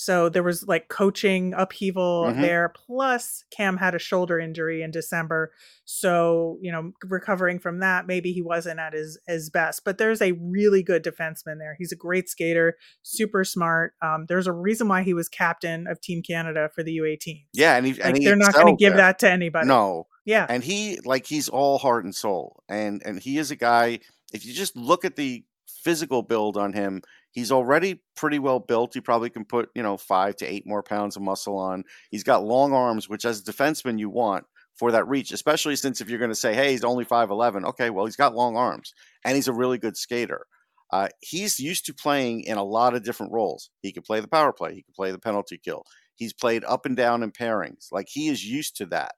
so 0.00 0.30
there 0.30 0.42
was 0.42 0.66
like 0.66 0.88
coaching 0.88 1.52
upheaval 1.52 2.24
mm-hmm. 2.28 2.40
there. 2.40 2.72
Plus, 2.74 3.44
Cam 3.50 3.76
had 3.76 3.94
a 3.94 3.98
shoulder 3.98 4.40
injury 4.40 4.80
in 4.80 4.90
December. 4.90 5.52
So, 5.84 6.56
you 6.62 6.72
know, 6.72 6.92
recovering 7.04 7.58
from 7.58 7.80
that, 7.80 8.06
maybe 8.06 8.32
he 8.32 8.40
wasn't 8.40 8.80
at 8.80 8.94
his, 8.94 9.18
his 9.28 9.50
best. 9.50 9.84
But 9.84 9.98
there's 9.98 10.22
a 10.22 10.32
really 10.32 10.82
good 10.82 11.04
defenseman 11.04 11.58
there. 11.58 11.76
He's 11.78 11.92
a 11.92 11.96
great 11.96 12.30
skater, 12.30 12.78
super 13.02 13.44
smart. 13.44 13.92
Um, 14.00 14.24
there's 14.26 14.46
a 14.46 14.54
reason 14.54 14.88
why 14.88 15.02
he 15.02 15.12
was 15.12 15.28
captain 15.28 15.86
of 15.86 16.00
Team 16.00 16.22
Canada 16.22 16.70
for 16.74 16.82
the 16.82 16.96
U18. 16.96 17.44
Yeah. 17.52 17.76
And, 17.76 17.84
he, 17.84 17.92
like, 17.92 18.02
and 18.02 18.16
he 18.16 18.24
they're 18.24 18.36
not 18.36 18.54
going 18.54 18.74
to 18.74 18.82
give 18.82 18.94
there. 18.94 19.02
that 19.02 19.18
to 19.18 19.30
anybody. 19.30 19.68
No. 19.68 20.06
Yeah. 20.24 20.46
And 20.48 20.64
he, 20.64 20.98
like, 21.04 21.26
he's 21.26 21.50
all 21.50 21.76
heart 21.76 22.04
and 22.04 22.14
soul. 22.14 22.62
And, 22.70 23.02
and 23.04 23.20
he 23.20 23.36
is 23.36 23.50
a 23.50 23.56
guy, 23.56 23.98
if 24.32 24.46
you 24.46 24.54
just 24.54 24.76
look 24.76 25.04
at 25.04 25.16
the 25.16 25.44
physical 25.84 26.22
build 26.22 26.56
on 26.56 26.72
him, 26.72 27.02
He's 27.32 27.52
already 27.52 28.02
pretty 28.16 28.38
well 28.38 28.58
built. 28.58 28.94
He 28.94 29.00
probably 29.00 29.30
can 29.30 29.44
put, 29.44 29.70
you 29.74 29.82
know, 29.82 29.96
five 29.96 30.36
to 30.36 30.46
eight 30.46 30.66
more 30.66 30.82
pounds 30.82 31.16
of 31.16 31.22
muscle 31.22 31.58
on. 31.58 31.84
He's 32.10 32.24
got 32.24 32.44
long 32.44 32.72
arms, 32.72 33.08
which 33.08 33.24
as 33.24 33.40
a 33.40 33.44
defenseman 33.44 33.98
you 33.98 34.10
want 34.10 34.44
for 34.80 34.90
that 34.92 35.06
reach, 35.08 35.30
especially 35.30 35.76
since 35.76 36.00
if 36.00 36.08
you're 36.08 36.18
going 36.18 36.30
to 36.30 36.34
say, 36.34 36.54
hey, 36.54 36.70
he's 36.70 36.84
only 36.84 37.04
5'11, 37.04 37.64
okay, 37.66 37.90
well, 37.90 38.06
he's 38.06 38.16
got 38.16 38.34
long 38.34 38.56
arms 38.56 38.94
and 39.24 39.36
he's 39.36 39.46
a 39.46 39.52
really 39.52 39.76
good 39.76 39.96
skater. 39.96 40.46
Uh, 40.90 41.08
he's 41.20 41.60
used 41.60 41.86
to 41.86 41.94
playing 41.94 42.40
in 42.44 42.56
a 42.56 42.64
lot 42.64 42.94
of 42.94 43.04
different 43.04 43.30
roles. 43.30 43.70
He 43.82 43.92
could 43.92 44.04
play 44.04 44.20
the 44.20 44.28
power 44.28 44.52
play, 44.52 44.74
he 44.74 44.82
could 44.82 44.94
play 44.94 45.10
the 45.12 45.18
penalty 45.18 45.60
kill. 45.62 45.84
He's 46.16 46.32
played 46.32 46.64
up 46.64 46.86
and 46.86 46.96
down 46.96 47.22
in 47.22 47.30
pairings. 47.30 47.88
Like 47.92 48.08
he 48.10 48.28
is 48.28 48.44
used 48.44 48.76
to 48.78 48.86
that. 48.86 49.12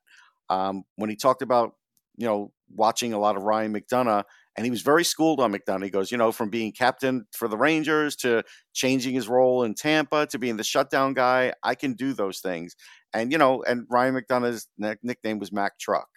Um, 0.49 0.83
when 0.97 1.09
he 1.09 1.15
talked 1.15 1.41
about, 1.41 1.75
you 2.17 2.27
know, 2.27 2.51
watching 2.69 3.13
a 3.13 3.19
lot 3.19 3.37
of 3.37 3.43
Ryan 3.43 3.73
McDonagh 3.73 4.23
and 4.55 4.65
he 4.65 4.71
was 4.71 4.81
very 4.81 5.03
schooled 5.03 5.39
on 5.39 5.51
McDonagh. 5.51 5.85
He 5.85 5.89
goes, 5.89 6.11
you 6.11 6.17
know, 6.17 6.31
from 6.31 6.49
being 6.49 6.71
captain 6.71 7.25
for 7.31 7.47
the 7.47 7.57
Rangers 7.57 8.15
to 8.17 8.43
changing 8.73 9.15
his 9.15 9.27
role 9.27 9.63
in 9.63 9.73
Tampa 9.73 10.27
to 10.27 10.37
being 10.37 10.57
the 10.57 10.63
shutdown 10.63 11.13
guy, 11.13 11.53
I 11.63 11.75
can 11.75 11.93
do 11.93 12.13
those 12.13 12.39
things. 12.39 12.75
And 13.13 13.31
you 13.31 13.37
know, 13.37 13.63
and 13.63 13.85
Ryan 13.89 14.15
McDonagh's 14.15 14.67
nickname 14.77 15.39
was 15.39 15.51
Mac 15.51 15.79
Truck. 15.79 16.07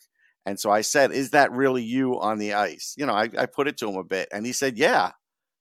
And 0.45 0.61
so 0.61 0.71
I 0.71 0.83
said, 0.83 1.13
"Is 1.13 1.31
that 1.31 1.51
really 1.53 1.83
you 1.83 2.21
on 2.21 2.39
the 2.39 2.55
ice?" 2.55 2.95
You 2.97 3.07
know, 3.07 3.15
I, 3.15 3.29
I 3.37 3.47
put 3.47 3.69
it 3.69 3.77
to 3.79 3.89
him 3.89 3.97
a 3.97 4.05
bit, 4.05 4.29
and 4.33 4.47
he 4.47 4.53
said, 4.53 4.79
"Yeah, 4.79 5.13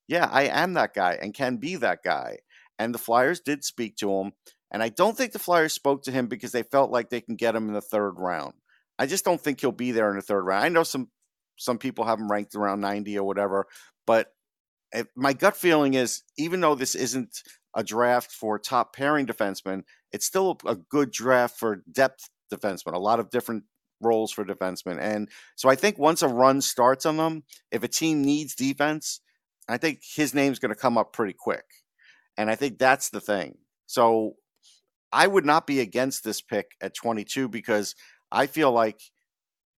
yeah, 0.08 0.30
I 0.32 0.44
am 0.44 0.74
that 0.74 0.94
guy 0.94 1.18
and 1.22 1.34
can 1.34 1.58
be 1.58 1.76
that 1.78 2.00
guy." 2.04 2.38
And 2.78 2.94
the 2.94 3.00
Flyers 3.00 3.40
did 3.40 3.64
speak 3.64 3.96
to 3.98 4.12
him, 4.12 4.34
and 4.72 4.84
I 4.84 4.90
don't 4.90 5.18
think 5.18 5.32
the 5.32 5.40
Flyers 5.40 5.74
spoke 5.74 6.04
to 6.04 6.12
him 6.12 6.28
because 6.28 6.52
they 6.52 6.64
felt 6.64 6.92
like 6.92 7.10
they 7.10 7.22
can 7.22 7.36
get 7.36 7.56
him 7.56 7.68
in 7.68 7.74
the 7.74 7.82
third 7.82 8.16
round. 8.18 8.54
I 9.00 9.08
just 9.08 9.26
don't 9.26 9.42
think 9.42 9.60
he'll 9.60 9.72
be 9.72 9.92
there 9.92 10.10
in 10.10 10.18
the 10.18 10.22
third 10.22 10.44
round. 10.44 10.64
I 10.64 10.70
know 10.70 10.84
some 10.84 11.10
some 11.58 11.78
people 11.78 12.06
have 12.06 12.20
him 12.20 12.32
ranked 12.32 12.56
around 12.56 12.82
90 12.82 13.18
or 13.18 13.26
whatever. 13.26 13.68
But 14.06 14.28
it, 14.92 15.08
my 15.16 15.34
gut 15.34 15.58
feeling 15.58 15.94
is, 15.94 16.24
even 16.38 16.62
though 16.62 16.76
this 16.76 16.96
isn't 16.96 17.42
a 17.76 17.84
draft 17.84 18.32
for 18.32 18.58
top 18.58 18.96
pairing 18.96 19.26
defensemen, 19.26 19.84
it's 20.12 20.26
still 20.26 20.58
a, 20.66 20.72
a 20.72 20.76
good 20.76 21.12
draft 21.12 21.58
for 21.58 21.84
depth 21.92 22.30
defensemen. 22.54 22.94
A 22.94 23.00
lot 23.00 23.20
of 23.20 23.30
different 23.30 23.64
roles 24.02 24.32
for 24.32 24.46
defensemen. 24.46 25.00
And 25.00 25.30
so 25.56 25.70
I 25.70 25.76
think 25.76 25.98
once 25.98 26.22
a 26.22 26.28
run 26.28 26.62
starts 26.62 27.06
on 27.06 27.18
them, 27.18 27.44
if 27.72 27.84
a 27.84 27.88
team 27.88 28.24
needs 28.24 28.56
defense, 28.56 29.22
I 29.68 29.78
think 29.78 30.02
his 30.16 30.34
name's 30.34 30.60
going 30.60 30.74
to 30.74 30.80
come 30.80 30.98
up 30.98 31.14
pretty 31.14 31.34
quick. 31.38 31.66
And 32.38 32.50
I 32.50 32.56
think 32.56 32.78
that's 32.78 33.10
the 33.10 33.22
thing. 33.22 33.58
So 33.88 34.36
I 35.12 35.28
would 35.28 35.46
not 35.46 35.66
be 35.66 35.80
against 35.80 36.24
this 36.24 36.42
pick 36.42 36.72
at 36.82 36.94
22 36.94 37.48
because 37.48 37.96
I 38.32 38.48
feel 38.48 38.72
like 38.72 39.00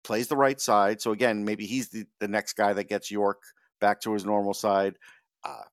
plays 0.08 0.30
the 0.30 0.38
right 0.38 0.60
side. 0.60 1.02
So 1.02 1.12
again, 1.12 1.44
maybe 1.44 1.66
he's 1.66 1.90
the, 1.90 2.06
the 2.20 2.30
next 2.30 2.54
guy 2.54 2.72
that 2.74 2.88
gets 2.88 3.12
York 3.12 3.42
back 3.82 4.00
to 4.02 4.14
his 4.14 4.26
normal 4.26 4.54
side. 4.54 4.96
Uh, 5.44 5.64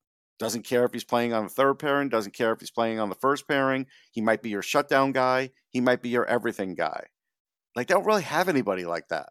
doesn't 0.40 0.64
care 0.64 0.85
if 0.85 0.92
he's 0.92 1.05
playing 1.05 1.33
on 1.33 1.44
the 1.44 1.49
third 1.49 1.79
pairing, 1.79 2.09
doesn't 2.09 2.35
care 2.35 2.53
if 2.53 2.59
he's 2.59 2.73
playing 2.73 2.99
on 2.99 3.09
the 3.09 3.14
first 3.14 3.47
pairing. 3.47 3.87
He 4.11 4.20
might 4.20 4.42
be 4.42 4.51
your 4.51 4.61
shutdown 4.62 5.12
guy. 5.12 5.51
He 5.68 5.81
might 5.81 6.03
be 6.03 6.09
your 6.09 6.27
everything 6.27 6.75
guy. 6.75 7.05
Like, 7.77 7.87
they 7.87 7.94
don't 7.94 8.05
really 8.07 8.23
have 8.23 8.49
anybody 8.49 8.85
like 8.85 9.09
that. 9.09 9.29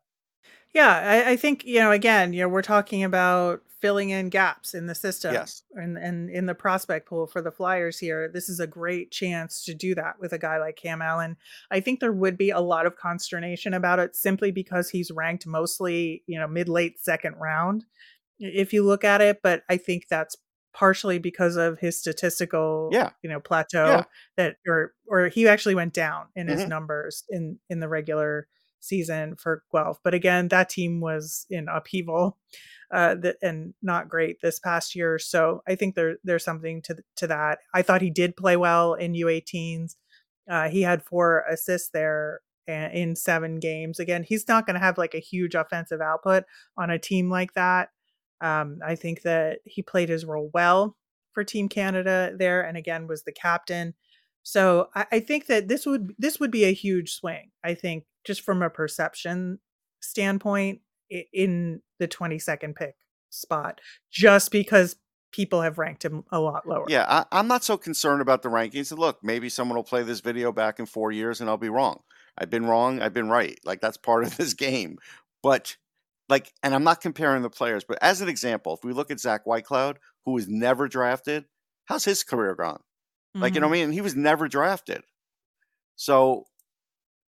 Yeah, 0.73 1.23
I, 1.25 1.31
I, 1.31 1.35
think 1.35 1.65
you 1.65 1.79
know. 1.79 1.91
Again, 1.91 2.33
you 2.33 2.41
know, 2.41 2.49
we're 2.49 2.63
talking 2.63 3.03
about 3.03 3.61
filling 3.79 4.09
in 4.09 4.29
gaps 4.29 4.73
in 4.73 4.87
the 4.87 4.95
system, 4.95 5.33
yes, 5.33 5.61
and 5.73 5.97
and 5.97 6.31
in 6.31 6.47
the 6.47 6.55
prospect 6.55 7.07
pool 7.07 7.27
for 7.27 7.43
the 7.43 7.51
Flyers 7.51 7.99
here. 7.99 8.27
This 8.27 8.49
is 8.49 8.59
a 8.59 8.65
great 8.65 9.11
chance 9.11 9.63
to 9.65 9.75
do 9.75 9.93
that 9.95 10.19
with 10.19 10.33
a 10.33 10.39
guy 10.39 10.57
like 10.57 10.75
Cam 10.75 11.01
Allen. 11.01 11.37
I 11.69 11.79
think 11.79 11.99
there 11.99 12.11
would 12.11 12.37
be 12.37 12.49
a 12.49 12.59
lot 12.59 12.87
of 12.87 12.95
consternation 12.95 13.75
about 13.75 13.99
it 13.99 14.15
simply 14.15 14.49
because 14.49 14.89
he's 14.89 15.11
ranked 15.11 15.45
mostly, 15.45 16.23
you 16.25 16.39
know, 16.39 16.47
mid 16.47 16.67
late 16.67 16.99
second 16.99 17.35
round, 17.35 17.85
if 18.39 18.73
you 18.73 18.83
look 18.83 19.03
at 19.03 19.21
it. 19.21 19.41
But 19.43 19.61
I 19.69 19.77
think 19.77 20.07
that's 20.09 20.35
partially 20.73 21.19
because 21.19 21.55
of 21.55 21.77
his 21.77 21.99
statistical, 21.99 22.89
yeah. 22.91 23.11
you 23.21 23.29
know, 23.29 23.39
plateau 23.39 23.85
yeah. 23.85 24.03
that, 24.37 24.55
or 24.67 24.93
or 25.07 25.27
he 25.27 25.47
actually 25.47 25.75
went 25.75 25.93
down 25.93 26.29
in 26.35 26.47
his 26.47 26.61
mm-hmm. 26.61 26.69
numbers 26.69 27.25
in 27.29 27.59
in 27.69 27.79
the 27.79 27.87
regular 27.87 28.47
season 28.83 29.35
for 29.35 29.63
Guelph. 29.71 29.99
But 30.03 30.13
again, 30.13 30.47
that 30.49 30.69
team 30.69 30.99
was 30.99 31.45
in 31.49 31.67
upheaval 31.67 32.37
uh, 32.91 33.15
th- 33.15 33.35
and 33.41 33.73
not 33.81 34.09
great 34.09 34.37
this 34.41 34.59
past 34.59 34.95
year. 34.95 35.17
So 35.17 35.61
I 35.67 35.75
think 35.75 35.95
there 35.95 36.17
there's 36.23 36.45
something 36.45 36.81
to 36.83 36.97
to 37.17 37.27
that. 37.27 37.59
I 37.73 37.81
thought 37.81 38.01
he 38.01 38.09
did 38.09 38.37
play 38.37 38.55
well 38.57 38.93
in 38.93 39.13
U18s. 39.13 39.95
Uh, 40.49 40.69
he 40.69 40.81
had 40.81 41.03
four 41.03 41.43
assists 41.49 41.89
there 41.89 42.41
in 42.67 43.15
seven 43.15 43.59
games. 43.59 43.99
Again, 43.99 44.23
he's 44.23 44.47
not 44.47 44.65
going 44.65 44.75
to 44.75 44.79
have 44.79 44.97
like 44.97 45.13
a 45.13 45.19
huge 45.19 45.55
offensive 45.55 46.01
output 46.01 46.43
on 46.77 46.89
a 46.89 46.99
team 46.99 47.29
like 47.29 47.53
that. 47.53 47.89
Um, 48.41 48.79
I 48.85 48.95
think 48.95 49.23
that 49.23 49.59
he 49.65 49.81
played 49.81 50.09
his 50.09 50.25
role 50.25 50.49
well 50.53 50.95
for 51.33 51.43
Team 51.43 51.69
Canada 51.69 52.33
there, 52.37 52.61
and 52.61 52.77
again 52.77 53.07
was 53.07 53.23
the 53.23 53.31
captain. 53.31 53.95
So 54.43 54.89
I, 54.93 55.05
I 55.13 55.19
think 55.19 55.47
that 55.47 55.67
this 55.67 55.85
would 55.85 56.13
this 56.19 56.39
would 56.39 56.51
be 56.51 56.65
a 56.65 56.73
huge 56.73 57.13
swing. 57.13 57.51
I 57.63 57.73
think 57.73 58.03
just 58.23 58.41
from 58.41 58.61
a 58.61 58.69
perception 58.69 59.59
standpoint 60.01 60.81
in 61.09 61.81
the 61.99 62.07
22nd 62.07 62.75
pick 62.75 62.95
spot, 63.29 63.79
just 64.11 64.51
because 64.51 64.97
people 65.31 65.61
have 65.61 65.77
ranked 65.77 66.05
him 66.05 66.23
a 66.31 66.39
lot 66.39 66.67
lower. 66.67 66.85
Yeah, 66.87 67.25
I, 67.31 67.39
am 67.39 67.47
not 67.47 67.63
so 67.63 67.77
concerned 67.77 68.21
about 68.21 68.43
the 68.43 68.49
rankings. 68.49 68.95
Look, 68.95 69.19
maybe 69.23 69.49
someone 69.49 69.75
will 69.75 69.83
play 69.83 70.03
this 70.03 70.19
video 70.19 70.51
back 70.51 70.79
in 70.79 70.85
four 70.85 71.11
years 71.11 71.41
and 71.41 71.49
I'll 71.49 71.57
be 71.57 71.69
wrong. 71.69 72.01
I've 72.37 72.49
been 72.49 72.65
wrong. 72.65 73.01
I've 73.01 73.13
been 73.13 73.29
right. 73.29 73.59
Like 73.65 73.81
that's 73.81 73.97
part 73.97 74.23
of 74.23 74.37
this 74.37 74.53
game. 74.53 74.97
But 75.41 75.75
like, 76.29 76.53
and 76.63 76.73
I'm 76.73 76.83
not 76.83 77.01
comparing 77.01 77.41
the 77.41 77.49
players, 77.49 77.83
but 77.83 77.97
as 78.01 78.21
an 78.21 78.29
example, 78.29 78.75
if 78.75 78.83
we 78.83 78.93
look 78.93 79.11
at 79.11 79.19
Zach 79.19 79.45
Whitecloud, 79.45 79.97
who 80.25 80.31
was 80.31 80.47
never 80.47 80.87
drafted, 80.87 81.45
how's 81.85 82.05
his 82.05 82.23
career 82.23 82.55
gone? 82.55 82.79
Mm-hmm. 83.35 83.41
Like, 83.41 83.55
you 83.55 83.61
know 83.61 83.67
what 83.67 83.75
I 83.75 83.81
mm-hmm. 83.81 83.89
mean? 83.89 83.93
He 83.93 84.01
was 84.01 84.15
never 84.15 84.47
drafted. 84.47 85.01
So 85.95 86.45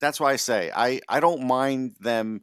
that's 0.00 0.20
why 0.20 0.32
I 0.32 0.36
say 0.36 0.70
I, 0.74 1.00
I 1.08 1.20
don't 1.20 1.46
mind 1.46 1.96
them. 2.00 2.42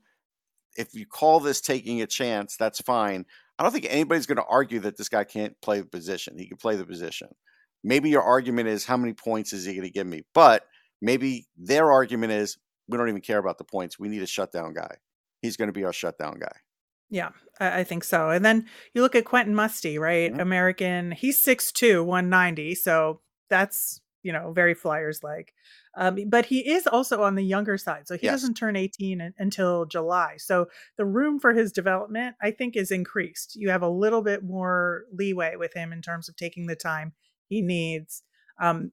If 0.78 0.94
you 0.94 1.06
call 1.06 1.42
this 1.42 1.60
taking 1.60 2.02
a 2.02 2.08
chance, 2.08 2.56
that's 2.58 2.80
fine. 2.82 3.26
I 3.60 3.64
don't 3.64 3.72
think 3.74 3.88
anybody's 3.90 4.26
going 4.26 4.38
to 4.38 4.46
argue 4.46 4.80
that 4.80 4.98
this 4.98 5.10
guy 5.10 5.24
can't 5.26 5.60
play 5.62 5.82
the 5.82 5.86
position. 5.86 6.38
He 6.38 6.48
can 6.48 6.58
play 6.58 6.78
the 6.78 6.86
position. 6.86 7.28
Maybe 7.84 8.10
your 8.10 8.24
argument 8.24 8.70
is 8.70 8.86
how 8.86 8.98
many 8.98 9.14
points 9.14 9.54
is 9.54 9.66
he 9.66 9.74
going 9.74 9.86
to 9.86 9.92
give 9.92 10.08
me? 10.08 10.24
But 10.34 10.64
maybe 11.02 11.48
their 11.58 11.92
argument 11.92 12.32
is 12.32 12.58
we 12.88 12.98
don't 12.98 13.10
even 13.10 13.22
care 13.22 13.38
about 13.38 13.58
the 13.58 13.64
points. 13.64 14.00
We 14.00 14.08
need 14.08 14.22
a 14.22 14.28
shutdown 14.28 14.74
guy. 14.74 14.96
He's 15.42 15.58
going 15.58 15.68
to 15.68 15.74
be 15.74 15.84
our 15.84 15.94
shutdown 15.94 16.40
guy. 16.40 16.56
Yeah, 17.10 17.32
I, 17.60 17.84
think 17.84 18.06
so. 18.06 18.30
And 18.30 18.46
then 18.46 18.68
you 18.94 19.02
look 19.02 19.16
at 19.16 19.26
Quentin 19.26 19.54
Musty, 19.54 19.98
right? 19.98 20.32
Mm-hmm. 20.32 20.40
American. 20.40 21.12
He's 21.12 21.46
6'2, 21.46 22.06
190. 22.06 22.76
So 22.76 23.20
that's, 23.52 24.02
you 24.24 24.34
know, 24.34 24.52
very 24.52 24.74
Flyers 24.74 25.24
like. 25.24 25.54
Um, 25.96 26.18
but 26.28 26.48
he 26.48 26.72
is 26.72 26.88
also 26.88 27.22
on 27.22 27.36
the 27.36 27.44
younger 27.44 27.78
side. 27.78 28.08
So 28.08 28.16
he 28.18 28.26
yes. 28.26 28.34
doesn't 28.34 28.56
turn 28.56 28.76
18 28.76 29.34
until 29.38 29.86
July. 29.86 30.38
So 30.38 30.68
the 30.98 31.06
room 31.06 31.40
for 31.40 31.54
his 31.54 31.72
development, 31.72 32.36
I 32.42 32.50
think, 32.52 32.76
is 32.76 32.90
increased. 32.90 33.56
You 33.56 33.70
have 33.70 33.84
a 33.84 33.90
little 33.90 34.24
bit 34.24 34.44
more 34.44 35.04
leeway 35.14 35.56
with 35.58 35.76
him 35.76 35.92
in 35.94 36.02
terms 36.02 36.30
of 36.30 36.36
taking 36.36 36.66
the 36.66 36.76
time 36.76 37.14
he 37.48 37.62
needs. 37.62 38.24
Um, 38.60 38.92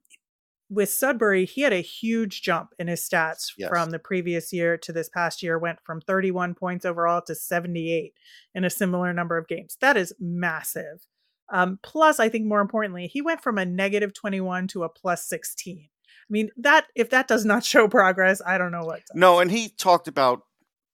with 0.69 0.89
Sudbury, 0.89 1.45
he 1.45 1.61
had 1.61 1.73
a 1.73 1.81
huge 1.81 2.43
jump 2.43 2.73
in 2.77 2.87
his 2.87 3.01
stats 3.01 3.53
yes. 3.57 3.69
from 3.69 3.89
the 3.89 3.97
previous 3.97 4.53
year 4.53 4.77
to 4.77 4.93
this 4.93 5.09
past 5.09 5.41
year, 5.41 5.57
went 5.57 5.79
from 5.83 5.99
31 6.01 6.53
points 6.53 6.85
overall 6.85 7.21
to 7.23 7.33
78 7.33 8.13
in 8.53 8.63
a 8.63 8.69
similar 8.69 9.11
number 9.11 9.37
of 9.37 9.47
games. 9.47 9.77
That 9.81 9.97
is 9.97 10.13
massive. 10.19 11.07
Um, 11.51 11.79
plus, 11.81 12.19
I 12.19 12.29
think 12.29 12.45
more 12.45 12.61
importantly, 12.61 13.07
he 13.07 13.21
went 13.21 13.41
from 13.41 13.57
a 13.57 13.65
negative 13.65 14.13
21 14.13 14.67
to 14.69 14.83
a 14.83 14.89
plus 14.89 15.27
16. 15.27 15.87
I 15.87 16.31
mean, 16.31 16.49
that 16.57 16.87
if 16.95 17.09
that 17.09 17.27
does 17.27 17.45
not 17.45 17.63
show 17.65 17.87
progress, 17.87 18.41
I 18.45 18.57
don't 18.57 18.71
know 18.71 18.83
what. 18.83 18.99
Does. 18.99 19.11
No, 19.15 19.39
and 19.39 19.49
he 19.49 19.69
talked 19.69 20.07
about 20.07 20.43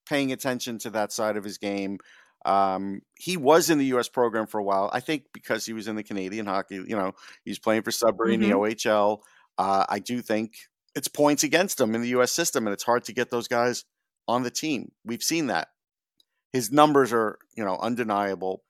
paying 0.07 0.31
attention 0.31 0.77
to 0.79 0.89
that 0.91 1.11
side 1.11 1.37
of 1.37 1.43
his 1.43 1.57
game. 1.57 1.99
Um, 2.45 3.01
he 3.17 3.37
was 3.37 3.71
in 3.71 3.79
the 3.79 3.85
U.S. 3.85 4.07
program 4.07 4.45
for 4.45 4.59
a 4.59 4.63
while. 4.63 4.89
I 4.93 4.99
think 4.99 5.23
because 5.33 5.65
he 5.65 5.73
was 5.73 5.87
in 5.87 5.95
the 5.95 6.03
Canadian 6.03 6.45
hockey, 6.45 6.75
you 6.75 6.95
know, 6.95 7.13
he's 7.43 7.57
playing 7.57 7.81
for 7.81 7.91
Sudbury 7.91 8.35
mm-hmm. 8.35 8.43
in 8.43 8.49
the 8.49 8.55
mm-hmm. 8.55 8.89
OHL. 8.89 9.19
Uh, 9.57 9.85
I 9.89 9.99
do 9.99 10.21
think 10.21 10.53
it's 10.95 11.07
points 11.07 11.43
against 11.43 11.81
him 11.81 11.95
in 11.95 12.01
the 12.01 12.09
U.S. 12.09 12.31
system, 12.31 12.67
and 12.67 12.73
it's 12.73 12.83
hard 12.83 13.03
to 13.05 13.13
get 13.13 13.31
those 13.31 13.47
guys 13.47 13.83
on 14.27 14.43
the 14.43 14.51
team. 14.51 14.91
We've 15.03 15.23
seen 15.23 15.47
that. 15.47 15.69
His 16.53 16.71
numbers 16.71 17.11
are, 17.11 17.37
you 17.57 17.65
know, 17.65 17.77
undeniable. 17.77 18.63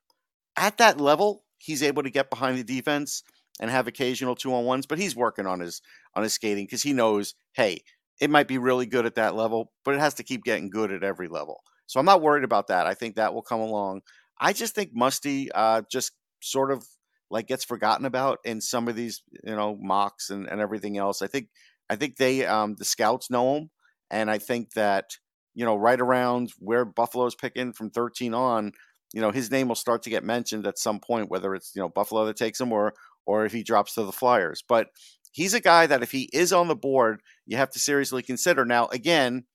At 0.57 0.77
that 0.77 0.99
level, 0.99 1.43
he's 1.57 1.83
able 1.83 2.03
to 2.03 2.09
get 2.09 2.29
behind 2.29 2.57
the 2.57 2.63
defense 2.63 3.23
and 3.59 3.71
have 3.71 3.87
occasional 3.87 4.35
two 4.35 4.53
on 4.53 4.65
ones, 4.65 4.85
but 4.85 4.99
he's 4.99 5.15
working 5.15 5.47
on 5.47 5.59
his 5.59 5.81
on 6.15 6.23
his 6.23 6.33
skating 6.33 6.65
because 6.65 6.83
he 6.83 6.93
knows, 6.93 7.35
hey, 7.53 7.81
it 8.19 8.29
might 8.29 8.47
be 8.47 8.57
really 8.57 8.85
good 8.85 9.05
at 9.05 9.15
that 9.15 9.35
level, 9.35 9.71
but 9.83 9.93
it 9.93 9.99
has 9.99 10.15
to 10.15 10.23
keep 10.23 10.43
getting 10.43 10.69
good 10.69 10.91
at 10.91 11.03
every 11.03 11.27
level. 11.27 11.61
So 11.87 11.99
I'm 11.99 12.05
not 12.05 12.21
worried 12.21 12.43
about 12.43 12.67
that. 12.67 12.87
I 12.87 12.93
think 12.93 13.15
that 13.15 13.33
will 13.33 13.41
come 13.41 13.59
along. 13.59 14.01
I 14.39 14.53
just 14.53 14.75
think 14.75 14.91
Musty 14.93 15.51
uh, 15.51 15.83
just 15.89 16.11
sort 16.41 16.71
of 16.71 16.85
like 17.29 17.47
gets 17.47 17.65
forgotten 17.65 18.05
about 18.05 18.39
in 18.45 18.61
some 18.61 18.87
of 18.87 18.95
these 18.95 19.23
you 19.43 19.55
know 19.55 19.77
mocks 19.79 20.29
and, 20.29 20.47
and 20.47 20.61
everything 20.61 20.97
else. 20.97 21.21
I 21.21 21.27
think 21.27 21.49
I 21.89 21.95
think 21.95 22.17
they 22.17 22.45
um, 22.45 22.75
the 22.77 22.85
scouts 22.85 23.29
know 23.29 23.55
him, 23.55 23.69
and 24.09 24.29
I 24.29 24.37
think 24.37 24.73
that 24.73 25.17
you 25.53 25.65
know 25.65 25.75
right 25.75 25.99
around 25.99 26.51
where 26.59 26.85
Buffalo's 26.85 27.35
picking 27.35 27.73
from 27.73 27.89
13 27.89 28.33
on, 28.33 28.71
you 29.15 29.21
know 29.21 29.31
his 29.31 29.49
name 29.49 29.69
will 29.69 29.75
start 29.75 30.03
to 30.03 30.09
get 30.09 30.25
mentioned 30.25 30.67
at 30.67 30.77
some 30.77 30.99
point, 30.99 31.29
whether 31.31 31.55
it's 31.55 31.73
you 31.73 31.81
know 31.81 31.87
Buffalo 31.87 32.25
that 32.25 32.35
takes 32.35 32.59
him 32.59 32.73
or 32.73 32.93
or 33.25 33.45
if 33.45 33.53
he 33.53 33.63
drops 33.63 33.95
to 33.95 34.03
the 34.03 34.11
Flyers. 34.11 34.61
But 34.67 34.89
he's 35.31 35.53
a 35.53 35.61
guy 35.61 35.87
that 35.87 36.03
if 36.03 36.11
he 36.11 36.29
is 36.33 36.51
on 36.51 36.67
the 36.67 36.75
board, 36.75 37.21
you 37.45 37.55
have 37.55 37.71
to 37.71 37.79
seriously 37.79 38.21
consider. 38.21 38.65
Now 38.65 38.87
again, 38.87 39.45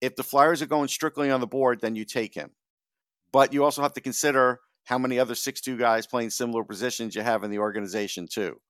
if 0.00 0.14
the 0.14 0.22
Flyers 0.22 0.62
are 0.62 0.66
going 0.66 0.86
strictly 0.86 1.28
on 1.28 1.40
the 1.40 1.46
board, 1.48 1.80
then 1.80 1.96
you 1.96 2.04
take 2.04 2.34
him. 2.34 2.52
But 3.32 3.52
you 3.52 3.64
also 3.64 3.82
have 3.82 3.94
to 3.94 4.00
consider 4.00 4.60
how 4.84 4.98
many 4.98 5.18
other 5.18 5.34
six-two 5.34 5.76
guys 5.76 6.06
playing 6.06 6.30
similar 6.30 6.62
positions 6.62 7.16
you 7.16 7.22
have 7.22 7.42
in 7.42 7.50
the 7.50 7.58
organization 7.58 8.28
too. 8.30 8.60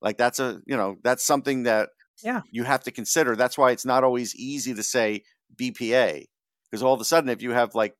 Like 0.00 0.16
that's 0.16 0.40
a 0.40 0.62
you 0.66 0.78
know 0.78 0.96
that's 1.04 1.26
something 1.26 1.64
that 1.64 1.90
yeah 2.22 2.40
you 2.50 2.64
have 2.64 2.84
to 2.84 2.90
consider. 2.90 3.36
That's 3.36 3.58
why 3.58 3.72
it's 3.72 3.84
not 3.84 4.02
always 4.02 4.34
easy 4.34 4.72
to 4.72 4.82
say 4.82 5.24
BPA 5.54 6.24
because 6.70 6.82
all 6.82 6.94
of 6.94 7.02
a 7.02 7.04
sudden 7.04 7.28
if 7.28 7.42
you 7.42 7.50
have 7.50 7.74
like 7.74 7.94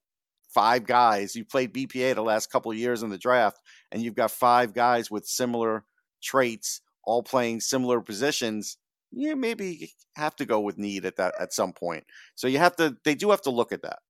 five 0.54 0.86
guys 0.86 1.34
you 1.34 1.44
played 1.44 1.74
BPA 1.74 2.14
the 2.14 2.22
last 2.22 2.50
couple 2.50 2.70
of 2.70 2.78
years 2.78 3.02
in 3.02 3.10
the 3.10 3.18
draft 3.18 3.58
and 3.90 4.00
you've 4.00 4.14
got 4.14 4.30
five 4.30 4.72
guys 4.72 5.10
with 5.10 5.26
similar 5.26 5.84
traits 6.22 6.80
all 7.04 7.22
playing 7.22 7.60
similar 7.60 8.00
positions 8.00 8.78
you 9.16 9.36
maybe 9.36 9.92
have 10.16 10.34
to 10.36 10.44
go 10.44 10.60
with 10.60 10.78
need 10.78 11.04
at 11.04 11.16
that 11.16 11.34
at 11.40 11.52
some 11.52 11.72
point. 11.72 12.04
So 12.34 12.46
you 12.46 12.58
have 12.58 12.76
to 12.76 12.96
they 13.04 13.14
do 13.14 13.30
have 13.30 13.42
to 13.42 13.50
look 13.50 13.72
at 13.72 13.82
that 13.82 14.00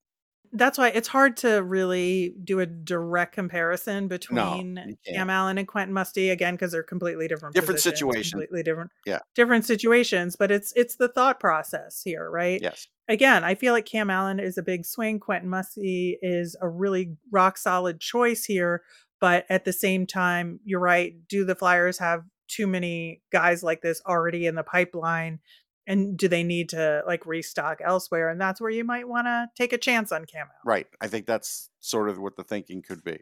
that's 0.54 0.78
why 0.78 0.88
it's 0.88 1.08
hard 1.08 1.36
to 1.38 1.62
really 1.62 2.34
do 2.44 2.60
a 2.60 2.66
direct 2.66 3.34
comparison 3.34 4.06
between 4.06 4.74
no, 4.74 4.86
Cam 5.04 5.28
Allen 5.28 5.58
and 5.58 5.66
Quentin 5.66 5.92
Musty 5.92 6.30
again 6.30 6.54
because 6.54 6.72
they're 6.72 6.84
completely 6.84 7.26
different 7.26 7.54
different 7.54 7.80
situations. 7.80 8.30
completely 8.30 8.62
different 8.62 8.90
yeah. 9.04 9.18
different 9.34 9.64
situations 9.64 10.36
but 10.36 10.50
it's 10.50 10.72
it's 10.76 10.96
the 10.96 11.08
thought 11.08 11.40
process 11.40 12.00
here 12.02 12.30
right? 12.30 12.60
Yes. 12.62 12.86
Again 13.08 13.42
I 13.44 13.56
feel 13.56 13.72
like 13.72 13.84
Cam 13.84 14.10
Allen 14.10 14.38
is 14.38 14.56
a 14.56 14.62
big 14.62 14.86
swing 14.86 15.18
Quentin 15.18 15.50
Musty 15.50 16.18
is 16.22 16.56
a 16.60 16.68
really 16.68 17.16
rock 17.32 17.58
solid 17.58 18.00
choice 18.00 18.44
here 18.44 18.82
but 19.20 19.44
at 19.50 19.64
the 19.64 19.72
same 19.72 20.06
time 20.06 20.60
you're 20.64 20.80
right 20.80 21.14
do 21.28 21.44
the 21.44 21.56
Flyers 21.56 21.98
have 21.98 22.22
too 22.46 22.66
many 22.66 23.22
guys 23.32 23.62
like 23.62 23.82
this 23.82 24.00
already 24.06 24.46
in 24.46 24.54
the 24.54 24.62
pipeline 24.62 25.40
and 25.86 26.16
do 26.16 26.28
they 26.28 26.42
need 26.42 26.68
to 26.70 27.02
like 27.06 27.26
restock 27.26 27.80
elsewhere 27.82 28.28
and 28.28 28.40
that's 28.40 28.60
where 28.60 28.70
you 28.70 28.84
might 28.84 29.08
want 29.08 29.26
to 29.26 29.48
take 29.56 29.72
a 29.72 29.78
chance 29.78 30.12
on 30.12 30.24
camo. 30.24 30.50
Right 30.64 30.86
i 31.00 31.08
think 31.08 31.26
that's 31.26 31.70
sort 31.80 32.08
of 32.08 32.18
what 32.18 32.36
the 32.36 32.44
thinking 32.44 32.82
could 32.82 33.04
be. 33.04 33.20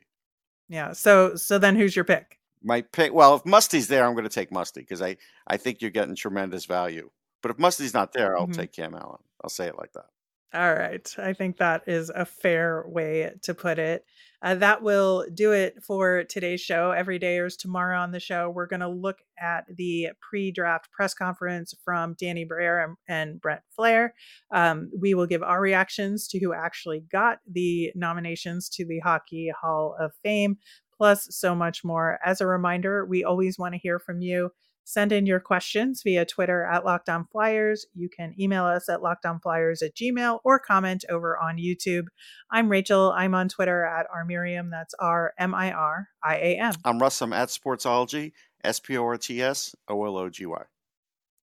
Yeah 0.68 0.92
so 0.92 1.34
so 1.36 1.58
then 1.58 1.76
who's 1.76 1.96
your 1.96 2.04
pick? 2.04 2.38
My 2.62 2.82
pick 2.82 3.12
well 3.12 3.36
if 3.36 3.44
musty's 3.44 3.88
there 3.88 4.06
i'm 4.06 4.14
going 4.14 4.24
to 4.24 4.30
take 4.30 4.52
musty 4.52 4.80
because 4.80 5.02
i 5.02 5.16
i 5.46 5.56
think 5.56 5.80
you're 5.80 5.90
getting 5.90 6.14
tremendous 6.14 6.64
value 6.64 7.10
but 7.42 7.50
if 7.50 7.58
musty's 7.58 7.94
not 7.94 8.12
there 8.12 8.36
i'll 8.38 8.44
mm-hmm. 8.44 8.52
take 8.52 8.72
cam 8.72 8.94
allen 8.94 9.18
i'll 9.42 9.50
say 9.50 9.66
it 9.66 9.76
like 9.76 9.92
that 9.94 10.06
all 10.54 10.74
right. 10.74 11.14
I 11.18 11.32
think 11.32 11.56
that 11.56 11.84
is 11.86 12.10
a 12.14 12.26
fair 12.26 12.84
way 12.86 13.32
to 13.42 13.54
put 13.54 13.78
it. 13.78 14.04
Uh, 14.42 14.56
that 14.56 14.82
will 14.82 15.24
do 15.32 15.52
it 15.52 15.82
for 15.82 16.24
today's 16.24 16.60
show. 16.60 16.90
Every 16.90 17.18
day 17.18 17.38
is 17.38 17.56
tomorrow 17.56 17.98
on 17.98 18.10
the 18.10 18.20
show. 18.20 18.50
We're 18.50 18.66
going 18.66 18.80
to 18.80 18.88
look 18.88 19.18
at 19.40 19.64
the 19.74 20.08
pre 20.20 20.50
draft 20.50 20.90
press 20.90 21.14
conference 21.14 21.74
from 21.84 22.16
Danny 22.18 22.44
Briere 22.44 22.82
and, 22.82 22.96
and 23.08 23.40
Brent 23.40 23.62
Flahr. 23.78 24.10
Um, 24.52 24.90
we 24.98 25.14
will 25.14 25.26
give 25.26 25.42
our 25.42 25.60
reactions 25.60 26.28
to 26.28 26.38
who 26.38 26.52
actually 26.52 27.00
got 27.10 27.38
the 27.50 27.92
nominations 27.94 28.68
to 28.70 28.84
the 28.84 28.98
Hockey 28.98 29.50
Hall 29.58 29.96
of 29.98 30.12
Fame, 30.22 30.58
plus 30.96 31.28
so 31.30 31.54
much 31.54 31.82
more. 31.82 32.18
As 32.24 32.40
a 32.40 32.46
reminder, 32.46 33.06
we 33.06 33.24
always 33.24 33.58
want 33.58 33.74
to 33.74 33.80
hear 33.80 33.98
from 33.98 34.20
you. 34.20 34.50
Send 34.84 35.12
in 35.12 35.26
your 35.26 35.40
questions 35.40 36.02
via 36.02 36.24
Twitter 36.24 36.64
at 36.64 36.84
Locked 36.84 37.08
On 37.08 37.26
Flyers. 37.30 37.86
You 37.94 38.08
can 38.08 38.34
email 38.38 38.64
us 38.64 38.88
at 38.88 39.00
lockedonflyers 39.00 39.82
at 39.82 39.94
gmail 39.94 40.40
or 40.44 40.58
comment 40.58 41.04
over 41.08 41.38
on 41.38 41.56
YouTube. 41.56 42.06
I'm 42.50 42.68
Rachel. 42.68 43.12
I'm 43.16 43.34
on 43.34 43.48
Twitter 43.48 43.84
at 43.84 44.06
rmiriam. 44.10 44.70
That's 44.70 44.94
R 44.98 45.32
M 45.38 45.54
I 45.54 45.72
R 45.72 46.08
I 46.22 46.36
A 46.36 46.58
M. 46.58 46.74
I'm 46.84 46.98
Russ. 46.98 47.22
I'm 47.22 47.32
at 47.32 47.48
Sportsology, 47.48 48.32
S 48.64 48.80
P 48.80 48.96
O 48.98 49.04
R 49.04 49.16
T 49.16 49.40
S 49.40 49.74
O 49.88 50.04
L 50.04 50.16
O 50.16 50.28
G 50.28 50.46
Y. 50.46 50.62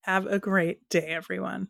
Have 0.02 0.25
a 0.25 0.39
great 0.39 0.89
day, 0.89 1.08
everyone. 1.08 1.69